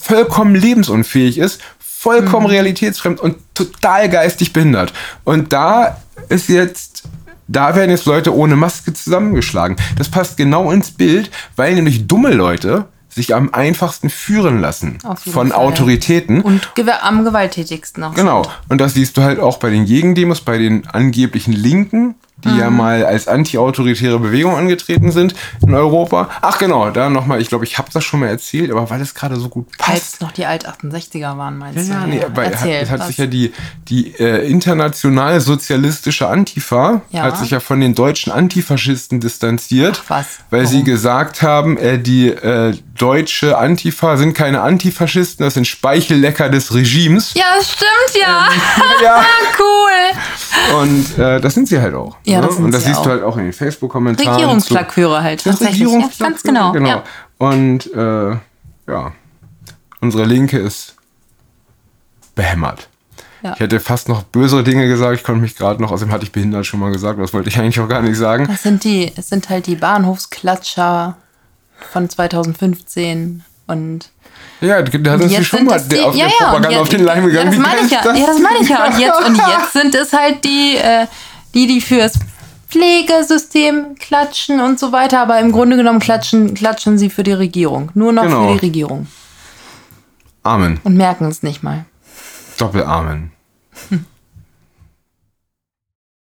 vollkommen 0.00 0.54
lebensunfähig 0.54 1.38
ist, 1.38 1.60
vollkommen 1.78 2.46
realitätsfremd 2.46 3.18
und 3.20 3.36
total 3.54 4.08
geistig 4.08 4.52
behindert. 4.52 4.92
Und 5.24 5.52
da 5.52 5.96
ist 6.28 6.48
jetzt, 6.48 7.04
da 7.48 7.74
werden 7.76 7.90
jetzt 7.90 8.06
Leute 8.06 8.34
ohne 8.34 8.56
Maske 8.56 8.92
zusammengeschlagen. 8.92 9.76
Das 9.96 10.08
passt 10.08 10.36
genau 10.36 10.70
ins 10.70 10.90
Bild, 10.90 11.30
weil 11.56 11.74
nämlich 11.74 12.06
dumme 12.06 12.32
Leute 12.32 12.86
sich 13.08 13.34
am 13.34 13.54
einfachsten 13.54 14.10
führen 14.10 14.60
lassen 14.60 14.98
von 15.24 15.48
Fall. 15.48 15.52
Autoritäten. 15.52 16.42
Und 16.42 16.68
gew- 16.76 17.00
am 17.00 17.24
gewalttätigsten 17.24 18.04
auch. 18.04 18.14
Genau. 18.14 18.42
Und 18.68 18.78
das 18.80 18.92
siehst 18.94 19.16
du 19.16 19.22
halt 19.22 19.40
auch 19.40 19.58
bei 19.58 19.70
den 19.70 19.86
Gegendemos, 19.86 20.42
bei 20.42 20.58
den 20.58 20.86
angeblichen 20.86 21.52
Linken, 21.54 22.16
die 22.46 22.56
ja 22.58 22.70
Mhm. 22.70 22.76
mal 22.76 23.04
als 23.04 23.28
anti-autoritäre 23.28 24.18
Bewegung 24.18 24.56
angetreten 24.56 25.10
sind 25.12 25.34
in 25.66 25.74
Europa. 25.74 26.28
Ach 26.42 26.58
genau, 26.58 26.90
da 26.90 27.08
nochmal, 27.10 27.40
ich 27.40 27.48
glaube, 27.48 27.64
ich 27.64 27.78
habe 27.78 27.88
das 27.92 28.04
schon 28.04 28.20
mal 28.20 28.28
erzählt, 28.28 28.70
aber 28.70 28.88
weil 28.90 29.00
es 29.00 29.14
gerade 29.14 29.36
so 29.36 29.48
gut 29.48 29.66
passt. 29.78 29.90
Als 29.90 30.20
noch 30.20 30.32
die 30.32 30.46
Alt-68er 30.46 31.36
waren, 31.36 31.58
meinst 31.58 31.88
Ja, 31.88 32.04
du? 32.04 32.08
nee, 32.10 32.22
weil 32.34 32.52
Erzähl, 32.52 32.76
hat, 32.76 32.82
es 32.82 32.90
hat 32.90 33.00
was? 33.00 33.06
sich 33.08 33.18
ja 33.18 33.26
die, 33.26 33.52
die 33.88 34.14
äh, 34.18 34.48
international-sozialistische 34.50 36.28
Antifa 36.28 37.02
Ja. 37.10 37.22
hat 37.22 37.38
sich 37.38 37.50
ja 37.50 37.60
von 37.60 37.80
den 37.80 37.94
deutschen 37.94 38.32
Antifaschisten 38.32 39.20
distanziert, 39.20 40.02
Ach, 40.06 40.10
was? 40.10 40.26
weil 40.50 40.66
sie 40.66 40.76
Warum? 40.76 40.84
gesagt 40.86 41.42
haben, 41.42 41.76
äh, 41.78 41.98
die 41.98 42.28
äh, 42.28 42.74
deutsche 42.96 43.56
Antifa 43.58 44.16
sind 44.16 44.32
keine 44.34 44.62
Antifaschisten, 44.62 45.44
das 45.44 45.54
sind 45.54 45.66
Speichellecker 45.66 46.48
des 46.48 46.74
Regimes. 46.74 47.34
Ja, 47.34 47.44
das 47.56 47.72
stimmt 47.72 48.22
ja. 48.22 48.48
Ja. 49.02 49.24
cool. 49.58 50.80
Und 50.80 51.18
äh, 51.18 51.40
das 51.40 51.54
sind 51.54 51.68
sie 51.68 51.80
halt 51.80 51.94
auch. 51.94 52.16
Ja, 52.24 52.40
das 52.40 52.56
sind 52.56 52.64
Und 52.64 52.72
das 52.72 52.82
sie 52.82 52.88
siehst 52.88 53.00
auch. 53.00 53.04
du 53.04 53.10
halt 53.10 53.22
auch 53.22 53.36
in 53.36 53.44
den 53.44 53.52
Facebook-Kommentaren. 53.52 54.34
Regierungsplaqueure 54.34 55.22
halt. 55.22 55.44
Das 55.46 55.58
Tatsächlich. 55.58 55.88
Ja, 55.88 56.08
ganz 56.18 56.42
genau. 56.42 56.72
genau. 56.72 56.88
Ja. 56.88 57.04
Und 57.38 57.92
äh, 57.94 58.30
ja, 58.90 59.12
unsere 60.00 60.24
Linke 60.24 60.58
ist 60.58 60.94
behämmert. 62.34 62.88
Ja. 63.42 63.52
Ich 63.54 63.60
hätte 63.60 63.80
fast 63.80 64.08
noch 64.08 64.22
bösere 64.24 64.64
Dinge 64.64 64.88
gesagt. 64.88 65.16
Ich 65.18 65.24
konnte 65.24 65.40
mich 65.40 65.56
gerade 65.56 65.80
noch, 65.82 65.92
außerdem 65.92 66.12
hatte 66.12 66.24
ich 66.24 66.32
behindert 66.32 66.66
schon 66.66 66.80
mal 66.80 66.90
gesagt. 66.90 67.20
Das 67.20 67.32
wollte 67.32 67.48
ich 67.48 67.58
eigentlich 67.58 67.80
auch 67.80 67.88
gar 67.88 68.02
nicht 68.02 68.16
sagen. 68.16 68.46
Das 68.48 68.62
sind 68.62 68.84
die, 68.84 69.12
es 69.16 69.28
sind 69.28 69.48
halt 69.50 69.66
die 69.66 69.76
Bahnhofsklatscher 69.76 71.16
von 71.92 72.08
2015 72.08 73.44
und 73.66 74.10
Ja, 74.60 74.82
da 74.82 75.12
hat 75.12 75.20
uns 75.22 75.46
schon 75.46 75.64
mal 75.64 75.80
die- 75.80 75.88
der, 75.96 76.06
auf 76.06 76.14
ja, 76.14 76.26
der 76.26 76.34
ja, 76.38 76.44
Propaganda 76.46 76.70
jetzt- 76.70 76.80
auf 76.80 76.88
den 76.88 77.04
Leim 77.04 77.26
gegangen. 77.26 77.52
Ja, 77.52 77.56
das 77.56 77.60
meine 77.60 77.80
ich 77.86 77.90
ja. 77.90 77.98
ist 78.00 78.18
Ja, 78.18 78.26
das 78.26 78.38
meine 78.40 78.58
ich 78.60 78.68
ja. 78.68 78.86
Und 78.86 78.98
jetzt, 78.98 79.26
und 79.26 79.36
jetzt 79.36 79.72
sind 79.72 79.94
es 79.94 80.12
halt 80.12 80.44
die, 80.44 80.76
äh, 80.76 81.06
die, 81.54 81.66
die 81.66 81.80
fürs 81.80 82.14
Pflegesystem 82.68 83.94
klatschen 83.98 84.60
und 84.60 84.78
so 84.78 84.92
weiter, 84.92 85.20
aber 85.20 85.38
im 85.40 85.52
Grunde 85.52 85.76
genommen 85.76 86.00
klatschen, 86.00 86.54
klatschen 86.54 86.98
sie 86.98 87.10
für 87.10 87.22
die 87.22 87.32
Regierung. 87.32 87.90
Nur 87.94 88.12
noch 88.12 88.24
Genau. 88.24 88.48
für 88.48 88.52
die 88.60 88.66
Regierung. 88.66 89.06
Amen. 90.42 90.80
Und 90.84 90.96
merken 90.96 91.26
es 91.26 91.42
nicht 91.42 91.62
mal. 91.62 91.84
Doppelamen. 92.58 93.32